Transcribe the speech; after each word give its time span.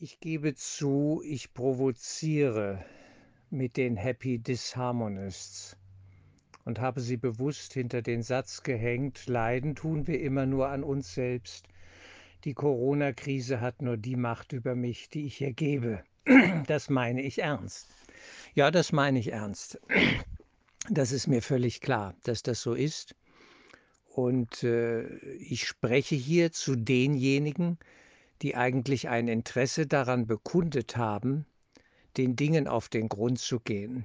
Ich 0.00 0.20
gebe 0.20 0.54
zu, 0.54 1.22
ich 1.24 1.52
provoziere 1.52 2.84
mit 3.50 3.76
den 3.76 3.96
Happy 3.96 4.38
Disharmonists 4.38 5.76
und 6.64 6.78
habe 6.78 7.00
sie 7.00 7.16
bewusst 7.16 7.72
hinter 7.72 8.00
den 8.00 8.22
Satz 8.22 8.62
gehängt, 8.62 9.26
leiden 9.26 9.74
tun 9.74 10.06
wir 10.06 10.20
immer 10.20 10.46
nur 10.46 10.68
an 10.68 10.84
uns 10.84 11.14
selbst. 11.14 11.66
Die 12.44 12.54
Corona-Krise 12.54 13.60
hat 13.60 13.82
nur 13.82 13.96
die 13.96 14.14
Macht 14.14 14.52
über 14.52 14.76
mich, 14.76 15.08
die 15.08 15.26
ich 15.26 15.40
ihr 15.40 15.52
gebe. 15.52 16.04
Das 16.68 16.88
meine 16.88 17.22
ich 17.22 17.40
ernst. 17.40 17.88
Ja, 18.54 18.70
das 18.70 18.92
meine 18.92 19.18
ich 19.18 19.32
ernst. 19.32 19.80
Das 20.90 21.10
ist 21.10 21.26
mir 21.26 21.42
völlig 21.42 21.80
klar, 21.80 22.14
dass 22.22 22.44
das 22.44 22.62
so 22.62 22.72
ist. 22.72 23.16
Und 24.06 24.62
äh, 24.62 25.08
ich 25.38 25.66
spreche 25.66 26.14
hier 26.14 26.52
zu 26.52 26.76
denjenigen, 26.76 27.78
die 28.42 28.56
eigentlich 28.56 29.08
ein 29.08 29.28
Interesse 29.28 29.86
daran 29.86 30.26
bekundet 30.26 30.96
haben, 30.96 31.46
den 32.16 32.36
Dingen 32.36 32.68
auf 32.68 32.88
den 32.88 33.08
Grund 33.08 33.38
zu 33.38 33.60
gehen, 33.60 34.04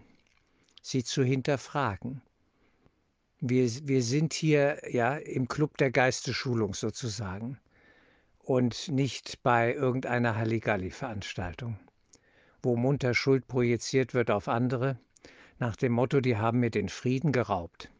sie 0.81 1.03
zu 1.03 1.23
hinterfragen. 1.23 2.21
Wir, 3.39 3.69
wir 3.87 4.03
sind 4.03 4.33
hier 4.33 4.81
ja 4.89 5.15
im 5.15 5.47
Club 5.47 5.77
der 5.77 5.91
Geistesschulung 5.91 6.73
sozusagen 6.73 7.59
und 8.39 8.89
nicht 8.89 9.43
bei 9.43 9.73
irgendeiner 9.73 10.35
Halligalli-Veranstaltung, 10.35 11.77
wo 12.61 12.75
munter 12.75 13.13
Schuld 13.13 13.47
projiziert 13.47 14.13
wird 14.13 14.31
auf 14.31 14.47
andere, 14.47 14.97
nach 15.59 15.75
dem 15.75 15.93
Motto, 15.93 16.19
die 16.19 16.37
haben 16.37 16.59
mir 16.59 16.71
den 16.71 16.89
Frieden 16.89 17.31
geraubt 17.31 17.92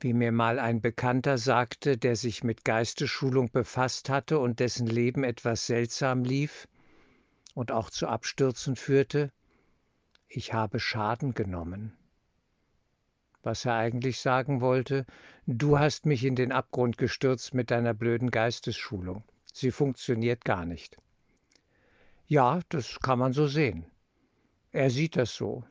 wie 0.00 0.14
mir 0.14 0.32
mal 0.32 0.58
ein 0.58 0.80
Bekannter 0.80 1.38
sagte, 1.38 1.98
der 1.98 2.16
sich 2.16 2.42
mit 2.42 2.64
Geistesschulung 2.64 3.50
befasst 3.50 4.08
hatte 4.08 4.38
und 4.38 4.58
dessen 4.58 4.86
Leben 4.86 5.24
etwas 5.24 5.66
seltsam 5.66 6.24
lief 6.24 6.66
und 7.54 7.70
auch 7.70 7.90
zu 7.90 8.08
Abstürzen 8.08 8.76
führte, 8.76 9.30
ich 10.28 10.52
habe 10.54 10.80
Schaden 10.80 11.34
genommen. 11.34 11.96
Was 13.42 13.64
er 13.64 13.74
eigentlich 13.74 14.20
sagen 14.20 14.60
wollte, 14.60 15.06
du 15.46 15.78
hast 15.78 16.06
mich 16.06 16.24
in 16.24 16.36
den 16.36 16.52
Abgrund 16.52 16.98
gestürzt 16.98 17.54
mit 17.54 17.70
deiner 17.70 17.94
blöden 17.94 18.30
Geistesschulung. 18.30 19.24
Sie 19.52 19.70
funktioniert 19.70 20.44
gar 20.44 20.64
nicht. 20.64 20.96
Ja, 22.26 22.60
das 22.68 23.00
kann 23.00 23.18
man 23.18 23.32
so 23.32 23.46
sehen. 23.46 23.86
Er 24.72 24.90
sieht 24.90 25.16
das 25.16 25.34
so. 25.34 25.64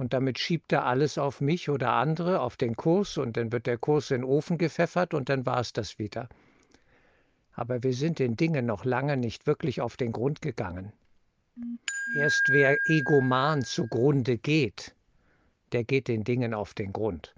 Und 0.00 0.14
damit 0.14 0.38
schiebt 0.38 0.72
er 0.72 0.86
alles 0.86 1.18
auf 1.18 1.42
mich 1.42 1.68
oder 1.68 1.92
andere, 1.92 2.40
auf 2.40 2.56
den 2.56 2.74
Kurs, 2.74 3.18
und 3.18 3.36
dann 3.36 3.52
wird 3.52 3.66
der 3.66 3.76
Kurs 3.76 4.10
in 4.10 4.22
den 4.22 4.24
Ofen 4.24 4.56
gepfeffert 4.56 5.12
und 5.12 5.28
dann 5.28 5.44
war 5.44 5.60
es 5.60 5.74
das 5.74 5.98
wieder. 5.98 6.30
Aber 7.52 7.82
wir 7.82 7.92
sind 7.92 8.18
den 8.18 8.34
Dingen 8.34 8.64
noch 8.64 8.86
lange 8.86 9.18
nicht 9.18 9.46
wirklich 9.46 9.82
auf 9.82 9.98
den 9.98 10.12
Grund 10.12 10.40
gegangen. 10.40 10.94
Erst 12.16 12.48
wer 12.48 12.78
egoman 12.86 13.62
zugrunde 13.62 14.38
geht, 14.38 14.94
der 15.72 15.84
geht 15.84 16.08
den 16.08 16.24
Dingen 16.24 16.54
auf 16.54 16.72
den 16.72 16.94
Grund. 16.94 17.34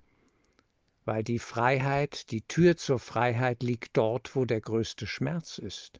Weil 1.04 1.24
die 1.24 1.40
Freiheit, 1.40 2.30
die 2.30 2.42
Tür 2.42 2.76
zur 2.76 3.00
Freiheit 3.00 3.64
liegt 3.64 3.96
dort, 3.96 4.36
wo 4.36 4.44
der 4.44 4.60
größte 4.60 5.08
Schmerz 5.08 5.58
ist. 5.58 5.98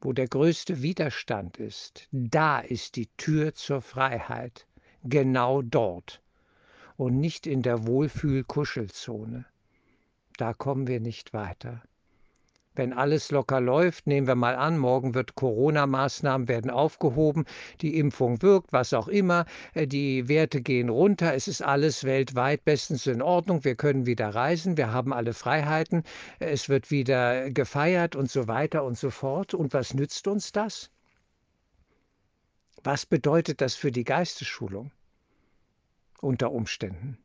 Wo 0.00 0.14
der 0.14 0.28
größte 0.28 0.80
Widerstand 0.80 1.58
ist, 1.58 2.08
da 2.12 2.60
ist 2.60 2.96
die 2.96 3.08
Tür 3.18 3.52
zur 3.52 3.82
Freiheit 3.82 4.66
genau 5.08 5.62
dort 5.62 6.20
und 6.96 7.18
nicht 7.18 7.46
in 7.46 7.62
der 7.62 7.86
Wohlfühl-Kuschelzone. 7.86 9.44
Da 10.36 10.52
kommen 10.52 10.86
wir 10.86 11.00
nicht 11.00 11.32
weiter. 11.32 11.82
Wenn 12.78 12.92
alles 12.92 13.32
locker 13.32 13.60
läuft, 13.60 14.06
nehmen 14.06 14.28
wir 14.28 14.36
mal 14.36 14.54
an, 14.54 14.78
morgen 14.78 15.12
wird 15.12 15.34
Corona-Maßnahmen 15.34 16.46
werden 16.46 16.70
aufgehoben, 16.70 17.44
die 17.80 17.98
Impfung 17.98 18.40
wirkt, 18.40 18.72
was 18.72 18.92
auch 18.94 19.08
immer, 19.08 19.46
äh, 19.74 19.88
die 19.88 20.28
Werte 20.28 20.60
gehen 20.60 20.88
runter, 20.88 21.34
es 21.34 21.48
ist 21.48 21.60
alles 21.60 22.04
weltweit 22.04 22.64
bestens 22.64 23.08
in 23.08 23.20
Ordnung, 23.20 23.64
wir 23.64 23.74
können 23.74 24.06
wieder 24.06 24.28
reisen, 24.32 24.76
wir 24.76 24.92
haben 24.92 25.12
alle 25.12 25.34
Freiheiten, 25.34 26.04
es 26.38 26.68
wird 26.68 26.92
wieder 26.92 27.50
gefeiert 27.50 28.14
und 28.14 28.30
so 28.30 28.46
weiter 28.46 28.84
und 28.84 28.96
so 28.96 29.10
fort. 29.10 29.54
Und 29.54 29.72
was 29.72 29.92
nützt 29.92 30.28
uns 30.28 30.52
das? 30.52 30.92
Was 32.84 33.06
bedeutet 33.06 33.60
das 33.60 33.74
für 33.74 33.90
die 33.90 34.04
Geistesschulung? 34.04 34.92
Unter 36.20 36.52
Umständen. 36.52 37.18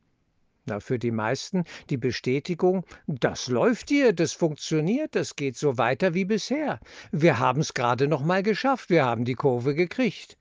Na, 0.66 0.80
für 0.80 0.98
die 0.98 1.10
meisten 1.10 1.64
die 1.90 1.98
Bestätigung, 1.98 2.86
das 3.06 3.48
läuft 3.48 3.90
hier, 3.90 4.14
das 4.14 4.32
funktioniert, 4.32 5.14
das 5.14 5.36
geht 5.36 5.58
so 5.58 5.76
weiter 5.76 6.14
wie 6.14 6.24
bisher. 6.24 6.80
Wir 7.12 7.38
haben 7.38 7.60
es 7.60 7.74
gerade 7.74 8.08
noch 8.08 8.24
mal 8.24 8.42
geschafft, 8.42 8.88
wir 8.88 9.04
haben 9.04 9.26
die 9.26 9.34
Kurve 9.34 9.74
gekriegt. 9.74 10.38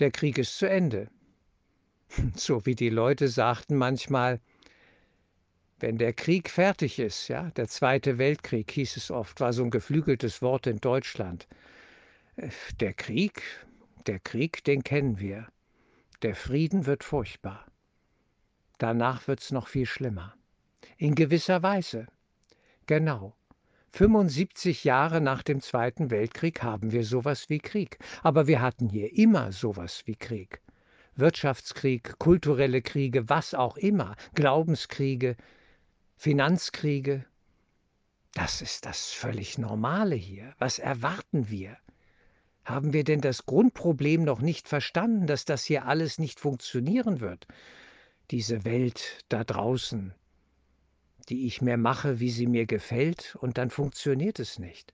Der 0.00 0.10
Krieg 0.10 0.38
ist 0.38 0.58
zu 0.58 0.68
Ende. 0.68 1.08
So 2.34 2.66
wie 2.66 2.74
die 2.74 2.90
Leute 2.90 3.28
sagten 3.28 3.76
manchmal, 3.76 4.40
wenn 5.78 5.96
der 5.96 6.12
Krieg 6.12 6.50
fertig 6.50 6.98
ist, 6.98 7.28
ja, 7.28 7.50
der 7.50 7.68
Zweite 7.68 8.18
Weltkrieg 8.18 8.70
hieß 8.70 8.96
es 8.96 9.10
oft, 9.10 9.40
war 9.40 9.52
so 9.52 9.64
ein 9.64 9.70
geflügeltes 9.70 10.42
Wort 10.42 10.66
in 10.66 10.78
Deutschland. 10.78 11.48
Äh, 12.36 12.50
der 12.80 12.94
Krieg, 12.94 13.42
der 14.06 14.18
Krieg, 14.18 14.62
den 14.64 14.84
kennen 14.84 15.18
wir. 15.18 15.48
Der 16.22 16.36
Frieden 16.36 16.86
wird 16.86 17.02
furchtbar. 17.02 17.66
Danach 18.82 19.28
wird's 19.28 19.52
noch 19.52 19.68
viel 19.68 19.86
schlimmer. 19.86 20.34
In 20.96 21.14
gewisser 21.14 21.62
Weise. 21.62 22.08
Genau. 22.86 23.36
75 23.92 24.82
Jahre 24.82 25.20
nach 25.20 25.44
dem 25.44 25.60
Zweiten 25.60 26.10
Weltkrieg 26.10 26.64
haben 26.64 26.90
wir 26.90 27.04
sowas 27.04 27.48
wie 27.48 27.60
Krieg. 27.60 28.00
Aber 28.24 28.48
wir 28.48 28.60
hatten 28.60 28.88
hier 28.88 29.16
immer 29.16 29.52
sowas 29.52 30.02
wie 30.06 30.16
Krieg. 30.16 30.60
Wirtschaftskrieg, 31.14 32.18
kulturelle 32.18 32.82
Kriege, 32.82 33.28
was 33.28 33.54
auch 33.54 33.76
immer, 33.76 34.16
Glaubenskriege, 34.34 35.36
Finanzkriege. 36.16 37.24
Das 38.34 38.62
ist 38.62 38.84
das 38.84 39.12
völlig 39.12 39.58
Normale 39.58 40.16
hier. 40.16 40.54
Was 40.58 40.80
erwarten 40.80 41.48
wir? 41.48 41.76
Haben 42.64 42.92
wir 42.92 43.04
denn 43.04 43.20
das 43.20 43.46
Grundproblem 43.46 44.24
noch 44.24 44.40
nicht 44.40 44.66
verstanden, 44.66 45.28
dass 45.28 45.44
das 45.44 45.62
hier 45.62 45.86
alles 45.86 46.18
nicht 46.18 46.40
funktionieren 46.40 47.20
wird? 47.20 47.46
Diese 48.30 48.64
Welt 48.64 49.24
da 49.28 49.44
draußen, 49.44 50.14
die 51.28 51.46
ich 51.46 51.60
mir 51.60 51.76
mache, 51.76 52.20
wie 52.20 52.30
sie 52.30 52.46
mir 52.46 52.66
gefällt, 52.66 53.36
und 53.40 53.58
dann 53.58 53.70
funktioniert 53.70 54.38
es 54.38 54.58
nicht. 54.58 54.92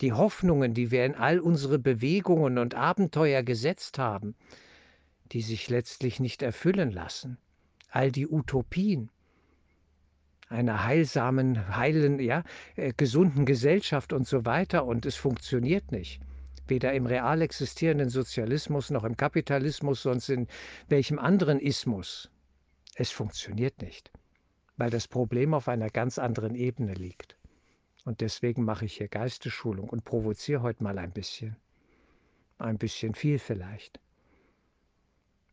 Die 0.00 0.12
Hoffnungen, 0.12 0.74
die 0.74 0.90
wir 0.90 1.04
in 1.04 1.14
all 1.14 1.38
unsere 1.38 1.78
Bewegungen 1.78 2.58
und 2.58 2.74
Abenteuer 2.74 3.42
gesetzt 3.42 3.98
haben, 3.98 4.34
die 5.32 5.42
sich 5.42 5.68
letztlich 5.68 6.18
nicht 6.18 6.42
erfüllen 6.42 6.90
lassen. 6.90 7.38
All 7.90 8.10
die 8.10 8.26
Utopien 8.26 9.10
einer 10.48 10.84
heilsamen, 10.84 11.76
heilen, 11.76 12.18
ja, 12.18 12.44
äh, 12.76 12.92
gesunden 12.94 13.46
Gesellschaft 13.46 14.12
und 14.12 14.26
so 14.26 14.44
weiter, 14.44 14.84
und 14.84 15.06
es 15.06 15.16
funktioniert 15.16 15.92
nicht 15.92 16.20
weder 16.72 16.94
im 16.94 17.06
real 17.06 17.42
existierenden 17.42 18.08
Sozialismus 18.08 18.90
noch 18.90 19.04
im 19.04 19.16
Kapitalismus, 19.16 20.02
sonst 20.02 20.30
in 20.30 20.46
welchem 20.88 21.18
anderen 21.18 21.60
Ismus. 21.60 22.30
Es 23.02 23.10
funktioniert 23.10 23.82
nicht, 23.82 24.12
weil 24.76 24.88
das 24.88 25.08
Problem 25.08 25.54
auf 25.54 25.66
einer 25.66 25.90
ganz 25.90 26.20
anderen 26.20 26.54
Ebene 26.54 26.94
liegt. 26.94 27.36
Und 28.04 28.20
deswegen 28.20 28.64
mache 28.64 28.84
ich 28.84 28.98
hier 28.98 29.08
Geistesschulung 29.08 29.88
und 29.88 30.04
provoziere 30.04 30.62
heute 30.62 30.84
mal 30.84 30.96
ein 30.98 31.10
bisschen. 31.10 31.56
Ein 32.58 32.78
bisschen 32.78 33.16
viel 33.16 33.40
vielleicht. 33.40 33.98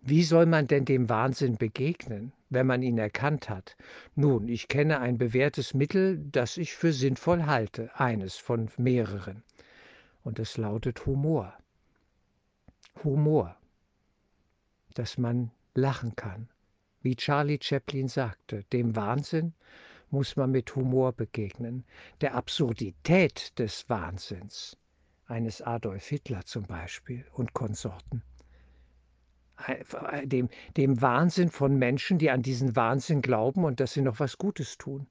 Wie 0.02 0.22
soll 0.22 0.46
man 0.46 0.68
denn 0.68 0.86
dem 0.86 1.10
Wahnsinn 1.10 1.58
begegnen, 1.58 2.34
wenn 2.52 2.68
man 2.68 2.84
ihn 2.84 3.00
erkannt 3.00 3.50
hat? 3.50 3.76
Nun, 4.14 4.48
ich 4.48 4.68
kenne 4.68 5.00
ein 5.00 5.18
bewährtes 5.18 5.74
Mittel, 5.74 6.24
das 6.32 6.56
ich 6.56 6.76
für 6.76 6.94
sinnvoll 6.94 7.48
halte, 7.48 7.90
eines 8.00 8.36
von 8.38 8.70
mehreren 8.78 9.42
und 10.22 10.38
es 10.38 10.56
lautet 10.58 11.04
Humor. 11.08 11.58
Humor, 13.04 13.58
dass 14.94 15.18
man 15.18 15.50
lachen 15.74 16.16
kann. 16.16 16.48
Wie 17.02 17.16
Charlie 17.16 17.60
Chaplin 17.62 18.08
sagte, 18.08 18.64
dem 18.74 18.96
Wahnsinn 18.96 19.54
muss 20.12 20.36
man 20.36 20.52
mit 20.52 20.76
Humor 20.76 21.14
begegnen, 21.14 21.86
der 22.20 22.36
Absurdität 22.36 23.58
des 23.58 23.88
Wahnsinns, 23.90 24.76
eines 25.28 25.62
Adolf 25.62 26.08
Hitler 26.08 26.46
zum 26.46 26.64
Beispiel 26.64 27.26
und 27.34 27.54
Konsorten, 27.54 28.24
dem, 30.24 30.50
dem 30.78 31.02
Wahnsinn 31.02 31.50
von 31.50 31.78
Menschen, 31.78 32.18
die 32.18 32.32
an 32.32 32.42
diesen 32.42 32.76
Wahnsinn 32.76 33.22
glauben 33.22 33.64
und 33.64 33.80
dass 33.80 33.94
sie 33.94 34.02
noch 34.02 34.20
was 34.20 34.38
Gutes 34.38 34.78
tun. 34.78 35.08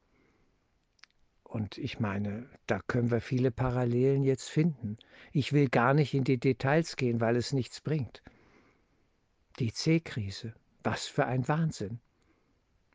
Und 1.44 1.78
ich 1.78 1.98
meine, 1.98 2.46
da 2.66 2.80
können 2.86 3.10
wir 3.10 3.22
viele 3.22 3.50
Parallelen 3.50 4.22
jetzt 4.22 4.50
finden. 4.50 4.98
Ich 5.32 5.54
will 5.54 5.70
gar 5.70 5.94
nicht 5.94 6.12
in 6.12 6.24
die 6.24 6.38
Details 6.38 6.96
gehen, 6.96 7.22
weil 7.22 7.36
es 7.36 7.54
nichts 7.54 7.80
bringt. 7.80 8.22
Die 9.58 9.72
C-Krise, 9.72 10.52
was 10.82 11.06
für 11.06 11.26
ein 11.26 11.46
Wahnsinn. 11.48 12.00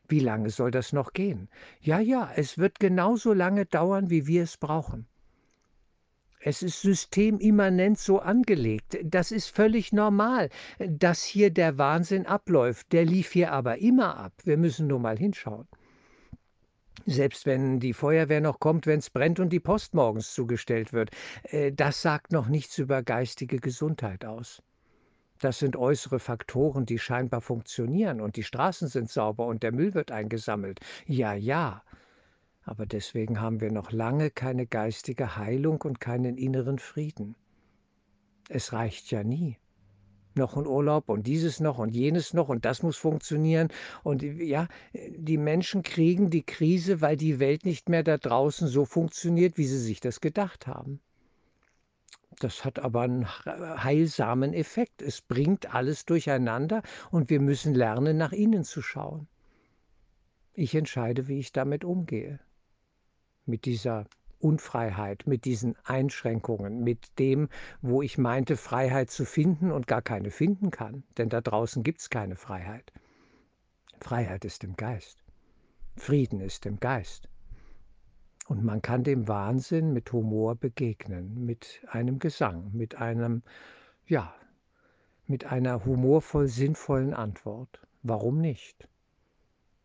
Wie 0.08 0.20
lange 0.20 0.50
soll 0.50 0.70
das 0.70 0.92
noch 0.92 1.12
gehen? 1.12 1.48
Ja, 1.80 1.98
ja, 1.98 2.30
es 2.36 2.58
wird 2.58 2.78
genauso 2.78 3.32
lange 3.32 3.64
dauern, 3.64 4.10
wie 4.10 4.26
wir 4.26 4.42
es 4.42 4.56
brauchen. 4.56 5.06
Es 6.46 6.62
ist 6.62 6.82
systemimmanent 6.82 7.98
so 7.98 8.18
angelegt. 8.18 8.98
Das 9.02 9.32
ist 9.32 9.48
völlig 9.48 9.94
normal, 9.94 10.50
dass 10.78 11.24
hier 11.24 11.50
der 11.50 11.78
Wahnsinn 11.78 12.26
abläuft. 12.26 12.92
Der 12.92 13.06
lief 13.06 13.32
hier 13.32 13.50
aber 13.50 13.78
immer 13.78 14.18
ab. 14.18 14.34
Wir 14.44 14.58
müssen 14.58 14.86
nur 14.86 14.98
mal 14.98 15.16
hinschauen. 15.16 15.66
Selbst 17.06 17.46
wenn 17.46 17.80
die 17.80 17.94
Feuerwehr 17.94 18.42
noch 18.42 18.60
kommt, 18.60 18.86
wenn 18.86 18.98
es 18.98 19.08
brennt 19.08 19.40
und 19.40 19.50
die 19.50 19.60
Post 19.60 19.94
morgens 19.94 20.34
zugestellt 20.34 20.92
wird, 20.92 21.10
äh, 21.44 21.72
das 21.72 22.02
sagt 22.02 22.30
noch 22.30 22.48
nichts 22.48 22.76
über 22.76 23.02
geistige 23.02 23.58
Gesundheit 23.58 24.26
aus. 24.26 24.62
Das 25.40 25.58
sind 25.58 25.76
äußere 25.76 26.20
Faktoren, 26.20 26.86
die 26.86 26.98
scheinbar 26.98 27.40
funktionieren 27.40 28.20
und 28.20 28.36
die 28.36 28.44
Straßen 28.44 28.88
sind 28.88 29.10
sauber 29.10 29.46
und 29.46 29.62
der 29.62 29.72
Müll 29.72 29.94
wird 29.94 30.10
eingesammelt. 30.10 30.80
Ja, 31.06 31.34
ja. 31.34 31.82
Aber 32.62 32.86
deswegen 32.86 33.40
haben 33.40 33.60
wir 33.60 33.70
noch 33.70 33.92
lange 33.92 34.30
keine 34.30 34.66
geistige 34.66 35.36
Heilung 35.36 35.82
und 35.82 36.00
keinen 36.00 36.38
inneren 36.38 36.78
Frieden. 36.78 37.36
Es 38.48 38.72
reicht 38.72 39.10
ja 39.10 39.22
nie. 39.22 39.58
Noch 40.36 40.56
ein 40.56 40.66
Urlaub 40.66 41.08
und 41.08 41.26
dieses 41.26 41.60
noch 41.60 41.78
und 41.78 41.94
jenes 41.94 42.34
noch 42.34 42.48
und 42.48 42.64
das 42.64 42.82
muss 42.82 42.96
funktionieren. 42.96 43.68
Und 44.02 44.22
ja, 44.22 44.66
die 44.92 45.38
Menschen 45.38 45.82
kriegen 45.82 46.30
die 46.30 46.42
Krise, 46.42 47.00
weil 47.00 47.16
die 47.16 47.38
Welt 47.38 47.64
nicht 47.64 47.88
mehr 47.88 48.02
da 48.02 48.18
draußen 48.18 48.66
so 48.66 48.84
funktioniert, 48.84 49.58
wie 49.58 49.66
sie 49.66 49.78
sich 49.78 50.00
das 50.00 50.20
gedacht 50.20 50.66
haben. 50.66 51.00
Das 52.40 52.64
hat 52.64 52.78
aber 52.78 53.02
einen 53.02 53.28
heilsamen 53.28 54.54
Effekt. 54.54 55.02
Es 55.02 55.20
bringt 55.20 55.74
alles 55.74 56.04
durcheinander 56.04 56.82
und 57.10 57.30
wir 57.30 57.40
müssen 57.40 57.74
lernen, 57.74 58.16
nach 58.16 58.32
innen 58.32 58.64
zu 58.64 58.82
schauen. 58.82 59.28
Ich 60.52 60.74
entscheide, 60.74 61.28
wie 61.28 61.38
ich 61.38 61.52
damit 61.52 61.84
umgehe. 61.84 62.40
Mit 63.46 63.64
dieser 63.64 64.06
Unfreiheit, 64.38 65.26
mit 65.26 65.44
diesen 65.46 65.74
Einschränkungen, 65.84 66.84
mit 66.84 67.18
dem, 67.18 67.48
wo 67.82 68.02
ich 68.02 68.18
meinte, 68.18 68.56
Freiheit 68.56 69.10
zu 69.10 69.24
finden 69.24 69.72
und 69.72 69.86
gar 69.86 70.02
keine 70.02 70.30
finden 70.30 70.70
kann. 70.70 71.02
Denn 71.16 71.28
da 71.28 71.40
draußen 71.40 71.82
gibt 71.82 72.00
es 72.00 72.10
keine 72.10 72.36
Freiheit. 72.36 72.92
Freiheit 74.00 74.44
ist 74.44 74.62
im 74.64 74.76
Geist. 74.76 75.24
Frieden 75.96 76.40
ist 76.40 76.66
im 76.66 76.78
Geist. 76.78 77.28
Und 78.46 78.62
man 78.62 78.82
kann 78.82 79.04
dem 79.04 79.26
Wahnsinn 79.26 79.92
mit 79.92 80.12
Humor 80.12 80.54
begegnen, 80.54 81.46
mit 81.46 81.80
einem 81.90 82.18
Gesang, 82.18 82.70
mit 82.72 82.96
einem, 82.96 83.42
ja, 84.06 84.34
mit 85.26 85.46
einer 85.46 85.84
humorvoll 85.84 86.48
sinnvollen 86.48 87.14
Antwort. 87.14 87.80
Warum 88.02 88.40
nicht? 88.40 88.86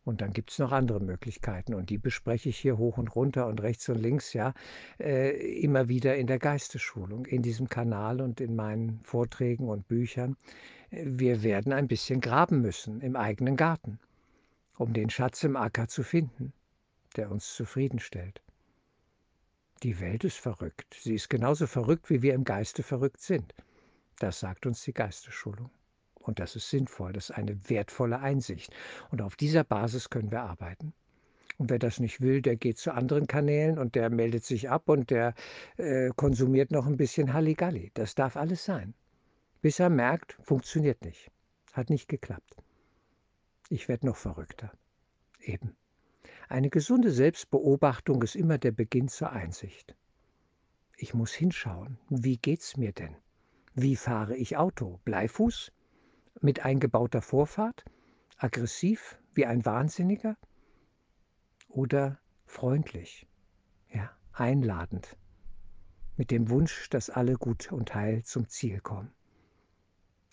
Und 0.03 0.21
dann 0.21 0.33
gibt 0.33 0.51
es 0.51 0.59
noch 0.59 0.71
andere 0.71 0.99
Möglichkeiten 0.99 1.73
und 1.73 1.89
die 1.89 1.97
bespreche 1.97 2.49
ich 2.49 2.57
hier 2.57 2.77
hoch 2.77 2.97
und 2.97 3.15
runter 3.15 3.47
und 3.47 3.61
rechts 3.61 3.87
und 3.89 3.99
links, 3.99 4.33
ja, 4.33 4.53
äh, 4.99 5.61
immer 5.61 5.87
wieder 5.87 6.17
in 6.17 6.27
der 6.27 6.39
Geistesschulung, 6.39 7.27
in 7.27 7.43
diesem 7.43 7.69
Kanal 7.69 8.19
und 8.19 8.41
in 8.41 8.55
meinen 8.55 8.99
Vorträgen 9.03 9.69
und 9.69 9.87
Büchern. 9.87 10.35
Wir 10.89 11.43
werden 11.43 11.71
ein 11.71 11.87
bisschen 11.87 12.21
graben 12.21 12.61
müssen 12.61 13.01
im 13.01 13.15
eigenen 13.15 13.55
Garten, 13.55 13.99
um 14.77 14.93
den 14.93 15.09
Schatz 15.09 15.43
im 15.43 15.55
Acker 15.55 15.87
zu 15.87 16.03
finden, 16.03 16.53
der 17.15 17.29
uns 17.29 17.53
zufriedenstellt. 17.53 18.41
Die 19.83 19.99
Welt 20.01 20.25
ist 20.25 20.37
verrückt. 20.37 20.97
Sie 20.99 21.15
ist 21.15 21.29
genauso 21.29 21.65
verrückt, 21.65 22.09
wie 22.09 22.21
wir 22.21 22.33
im 22.33 22.43
Geiste 22.43 22.83
verrückt 22.83 23.21
sind. 23.21 23.53
Das 24.19 24.39
sagt 24.39 24.65
uns 24.65 24.83
die 24.83 24.93
Geistesschulung. 24.93 25.69
Und 26.15 26.39
das 26.39 26.55
ist 26.55 26.69
sinnvoll, 26.69 27.13
das 27.13 27.29
ist 27.29 27.35
eine 27.35 27.57
wertvolle 27.69 28.19
Einsicht. 28.19 28.73
Und 29.09 29.21
auf 29.21 29.37
dieser 29.37 29.63
Basis 29.63 30.09
können 30.09 30.31
wir 30.31 30.41
arbeiten. 30.41 30.93
Und 31.57 31.69
wer 31.69 31.79
das 31.79 31.99
nicht 31.99 32.21
will, 32.21 32.41
der 32.41 32.55
geht 32.55 32.77
zu 32.77 32.93
anderen 32.93 33.27
Kanälen 33.27 33.79
und 33.79 33.95
der 33.95 34.09
meldet 34.09 34.45
sich 34.45 34.69
ab 34.69 34.89
und 34.89 35.09
der 35.09 35.33
äh, 35.77 36.09
konsumiert 36.15 36.71
noch 36.71 36.85
ein 36.85 36.97
bisschen 36.97 37.33
Halligalli. 37.33 37.91
Das 37.93 38.15
darf 38.15 38.35
alles 38.35 38.63
sein. 38.65 38.93
Bis 39.61 39.79
er 39.79 39.89
merkt, 39.89 40.37
funktioniert 40.41 41.03
nicht. 41.03 41.31
Hat 41.73 41.89
nicht 41.89 42.07
geklappt. 42.07 42.55
Ich 43.69 43.87
werde 43.87 44.05
noch 44.05 44.15
verrückter. 44.15 44.71
Eben. 45.41 45.75
Eine 46.51 46.71
gesunde 46.71 47.11
Selbstbeobachtung 47.11 48.23
ist 48.23 48.35
immer 48.35 48.57
der 48.57 48.71
Beginn 48.71 49.07
zur 49.07 49.31
Einsicht. 49.31 49.95
Ich 50.97 51.13
muss 51.13 51.31
hinschauen, 51.31 51.99
wie 52.09 52.37
geht's 52.37 52.75
mir 52.75 52.91
denn? 52.91 53.15
Wie 53.75 53.95
fahre 53.95 54.35
ich 54.35 54.57
Auto? 54.57 54.99
Bleifuß? 55.05 55.71
Mit 56.41 56.65
eingebauter 56.65 57.21
Vorfahrt? 57.21 57.85
Aggressiv 58.35 59.19
wie 59.35 59.45
ein 59.45 59.63
Wahnsinniger? 59.63 60.37
Oder 61.67 62.19
freundlich? 62.47 63.27
Ja, 63.93 64.09
einladend. 64.33 65.15
Mit 66.17 66.31
dem 66.31 66.49
Wunsch, 66.49 66.89
dass 66.89 67.11
alle 67.11 67.35
gut 67.35 67.71
und 67.71 67.93
heil 67.93 68.23
zum 68.23 68.49
Ziel 68.49 68.81
kommen. 68.81 69.13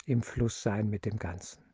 Im 0.07 0.23
Fluss 0.23 0.63
sein 0.63 0.89
mit 0.89 1.05
dem 1.05 1.17
Ganzen 1.17 1.66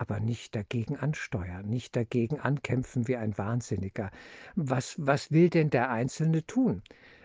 aber 0.00 0.18
nicht 0.18 0.54
dagegen 0.54 0.96
ansteuern, 0.96 1.68
nicht 1.68 1.94
dagegen 1.94 2.40
ankämpfen 2.40 3.06
wie 3.06 3.18
ein 3.18 3.36
Wahnsinniger. 3.36 4.10
Was, 4.54 4.94
was 4.96 5.30
will 5.30 5.50
denn 5.50 5.68
der 5.68 5.90
Einzelne 5.90 6.46
tun? 6.46 6.82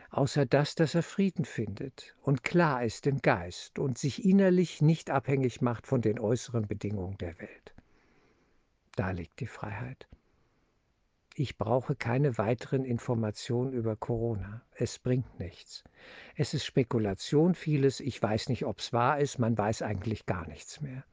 Außer 0.09 0.45
das, 0.45 0.75
dass 0.75 0.93
er 0.93 1.01
Frieden 1.01 1.45
findet 1.45 2.17
und 2.21 2.43
klar 2.43 2.83
ist 2.83 3.07
im 3.07 3.21
Geist 3.21 3.79
und 3.79 3.97
sich 3.97 4.25
innerlich 4.25 4.81
nicht 4.81 5.09
abhängig 5.09 5.61
macht 5.61 5.87
von 5.87 6.01
den 6.01 6.19
äußeren 6.19 6.67
Bedingungen 6.67 7.17
der 7.17 7.39
Welt. 7.39 7.73
Da 8.97 9.11
liegt 9.11 9.39
die 9.39 9.47
Freiheit. 9.47 10.09
Ich 11.33 11.57
brauche 11.57 11.95
keine 11.95 12.37
weiteren 12.37 12.83
Informationen 12.83 13.71
über 13.71 13.95
Corona. 13.95 14.61
Es 14.73 14.99
bringt 14.99 15.39
nichts. 15.39 15.85
Es 16.35 16.53
ist 16.53 16.65
Spekulation 16.65 17.55
vieles. 17.55 18.01
Ich 18.01 18.21
weiß 18.21 18.49
nicht, 18.49 18.65
ob 18.65 18.79
es 18.79 18.91
wahr 18.91 19.19
ist. 19.19 19.39
Man 19.39 19.57
weiß 19.57 19.81
eigentlich 19.81 20.25
gar 20.25 20.45
nichts 20.47 20.81
mehr. 20.81 21.05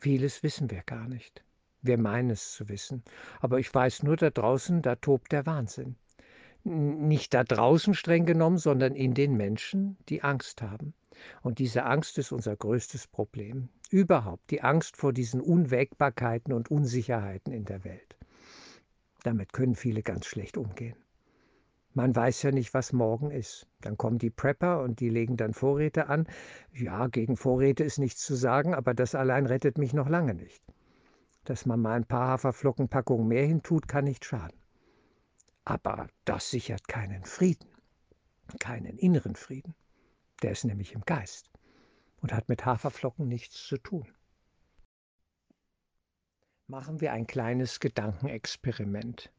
Vieles 0.00 0.42
wissen 0.42 0.70
wir 0.70 0.82
gar 0.82 1.08
nicht. 1.08 1.44
Wir 1.82 1.98
meinen 1.98 2.30
es 2.30 2.52
zu 2.52 2.68
wissen. 2.68 3.02
Aber 3.40 3.58
ich 3.58 3.72
weiß 3.72 4.02
nur, 4.02 4.16
da 4.16 4.30
draußen, 4.30 4.82
da 4.82 4.96
tobt 4.96 5.32
der 5.32 5.46
Wahnsinn. 5.46 5.96
Nicht 6.64 7.34
da 7.34 7.44
draußen 7.44 7.94
streng 7.94 8.26
genommen, 8.26 8.58
sondern 8.58 8.94
in 8.94 9.14
den 9.14 9.36
Menschen, 9.36 9.96
die 10.08 10.22
Angst 10.22 10.60
haben. 10.62 10.94
Und 11.42 11.58
diese 11.58 11.84
Angst 11.84 12.18
ist 12.18 12.32
unser 12.32 12.56
größtes 12.56 13.06
Problem. 13.06 13.68
Überhaupt 13.90 14.50
die 14.50 14.62
Angst 14.62 14.96
vor 14.96 15.12
diesen 15.12 15.40
Unwägbarkeiten 15.40 16.52
und 16.52 16.70
Unsicherheiten 16.70 17.52
in 17.52 17.64
der 17.64 17.84
Welt. 17.84 18.16
Damit 19.22 19.52
können 19.52 19.74
viele 19.74 20.02
ganz 20.02 20.26
schlecht 20.26 20.56
umgehen. 20.56 20.96
Man 21.98 22.14
weiß 22.14 22.44
ja 22.44 22.52
nicht, 22.52 22.74
was 22.74 22.92
morgen 22.92 23.32
ist. 23.32 23.66
Dann 23.80 23.96
kommen 23.96 24.18
die 24.18 24.30
Prepper 24.30 24.84
und 24.84 25.00
die 25.00 25.08
legen 25.08 25.36
dann 25.36 25.52
Vorräte 25.52 26.06
an. 26.06 26.28
Ja, 26.72 27.08
gegen 27.08 27.36
Vorräte 27.36 27.82
ist 27.82 27.98
nichts 27.98 28.22
zu 28.22 28.36
sagen, 28.36 28.72
aber 28.72 28.94
das 28.94 29.16
allein 29.16 29.46
rettet 29.46 29.78
mich 29.78 29.92
noch 29.92 30.08
lange 30.08 30.34
nicht. 30.34 30.62
Dass 31.42 31.66
man 31.66 31.80
mal 31.80 31.94
ein 31.94 32.04
paar 32.06 32.28
Haferflockenpackungen 32.28 33.26
mehr 33.26 33.44
hintut, 33.44 33.88
kann 33.88 34.04
nicht 34.04 34.24
schaden. 34.24 34.56
Aber 35.64 36.06
das 36.24 36.50
sichert 36.50 36.86
keinen 36.86 37.24
Frieden, 37.24 37.68
keinen 38.60 38.96
inneren 38.96 39.34
Frieden. 39.34 39.74
Der 40.44 40.52
ist 40.52 40.64
nämlich 40.64 40.92
im 40.92 41.00
Geist 41.04 41.50
und 42.20 42.32
hat 42.32 42.48
mit 42.48 42.64
Haferflocken 42.64 43.26
nichts 43.26 43.66
zu 43.66 43.76
tun. 43.76 44.06
Machen 46.68 47.00
wir 47.00 47.12
ein 47.12 47.26
kleines 47.26 47.80
Gedankenexperiment. 47.80 49.32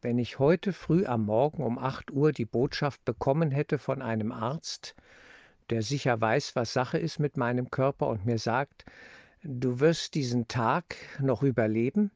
Wenn 0.00 0.18
ich 0.18 0.38
heute 0.38 0.72
früh 0.72 1.06
am 1.06 1.24
Morgen 1.24 1.64
um 1.64 1.76
8 1.76 2.12
Uhr 2.12 2.30
die 2.30 2.44
Botschaft 2.44 3.04
bekommen 3.04 3.50
hätte 3.50 3.78
von 3.78 4.00
einem 4.00 4.30
Arzt, 4.30 4.94
der 5.70 5.82
sicher 5.82 6.20
weiß, 6.20 6.54
was 6.54 6.72
Sache 6.72 6.98
ist 6.98 7.18
mit 7.18 7.36
meinem 7.36 7.68
Körper 7.70 8.06
und 8.06 8.24
mir 8.24 8.38
sagt, 8.38 8.84
du 9.42 9.80
wirst 9.80 10.14
diesen 10.14 10.46
Tag 10.46 10.94
noch 11.20 11.42
überleben 11.42 12.12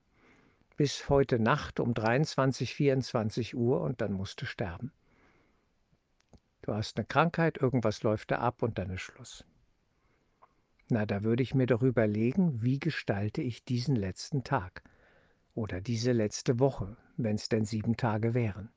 bis 0.76 1.08
heute 1.08 1.40
Nacht 1.40 1.80
um 1.80 1.92
23, 1.92 2.72
24 2.72 3.56
Uhr 3.56 3.80
und 3.80 4.00
dann 4.00 4.12
musst 4.12 4.40
du 4.40 4.46
sterben. 4.46 4.92
Du 6.62 6.72
hast 6.72 6.96
eine 6.96 7.04
Krankheit, 7.04 7.58
irgendwas 7.58 8.04
läuft 8.04 8.30
da 8.30 8.38
ab 8.38 8.62
und 8.62 8.78
dann 8.78 8.90
ist 8.90 9.02
Schluss. 9.02 9.44
Na, 10.88 11.04
da 11.04 11.24
würde 11.24 11.42
ich 11.42 11.54
mir 11.54 11.66
doch 11.66 11.82
überlegen, 11.82 12.62
wie 12.62 12.78
gestalte 12.78 13.42
ich 13.42 13.64
diesen 13.64 13.96
letzten 13.96 14.44
Tag 14.44 14.82
oder 15.54 15.80
diese 15.80 16.12
letzte 16.12 16.58
Woche, 16.58 16.96
wenn 17.16 17.36
es 17.36 17.48
denn 17.48 17.64
sieben 17.64 17.96
Tage 17.96 18.34
wären. 18.34 18.70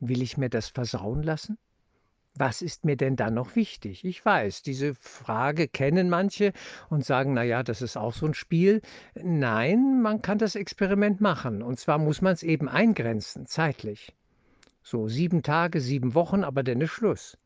Will 0.00 0.22
ich 0.22 0.36
mir 0.36 0.48
das 0.48 0.68
versauen 0.68 1.22
lassen? 1.22 1.58
Was 2.34 2.62
ist 2.62 2.84
mir 2.84 2.96
denn 2.96 3.16
dann 3.16 3.34
noch 3.34 3.56
wichtig? 3.56 4.04
Ich 4.04 4.24
weiß, 4.24 4.62
diese 4.62 4.94
Frage 4.94 5.66
kennen 5.66 6.08
manche 6.08 6.52
und 6.88 7.04
sagen, 7.04 7.34
na 7.34 7.42
ja, 7.42 7.64
das 7.64 7.82
ist 7.82 7.96
auch 7.96 8.14
so 8.14 8.26
ein 8.26 8.34
Spiel. 8.34 8.80
Nein, 9.20 10.02
man 10.02 10.22
kann 10.22 10.38
das 10.38 10.54
Experiment 10.54 11.20
machen 11.20 11.62
und 11.62 11.80
zwar 11.80 11.98
muss 11.98 12.22
man 12.22 12.34
es 12.34 12.44
eben 12.44 12.68
eingrenzen, 12.68 13.46
zeitlich. 13.46 14.14
So 14.82 15.08
sieben 15.08 15.42
Tage, 15.42 15.80
sieben 15.80 16.14
Wochen, 16.14 16.44
aber 16.44 16.62
dann 16.62 16.80
ist 16.80 16.90
Schluss. 16.92 17.36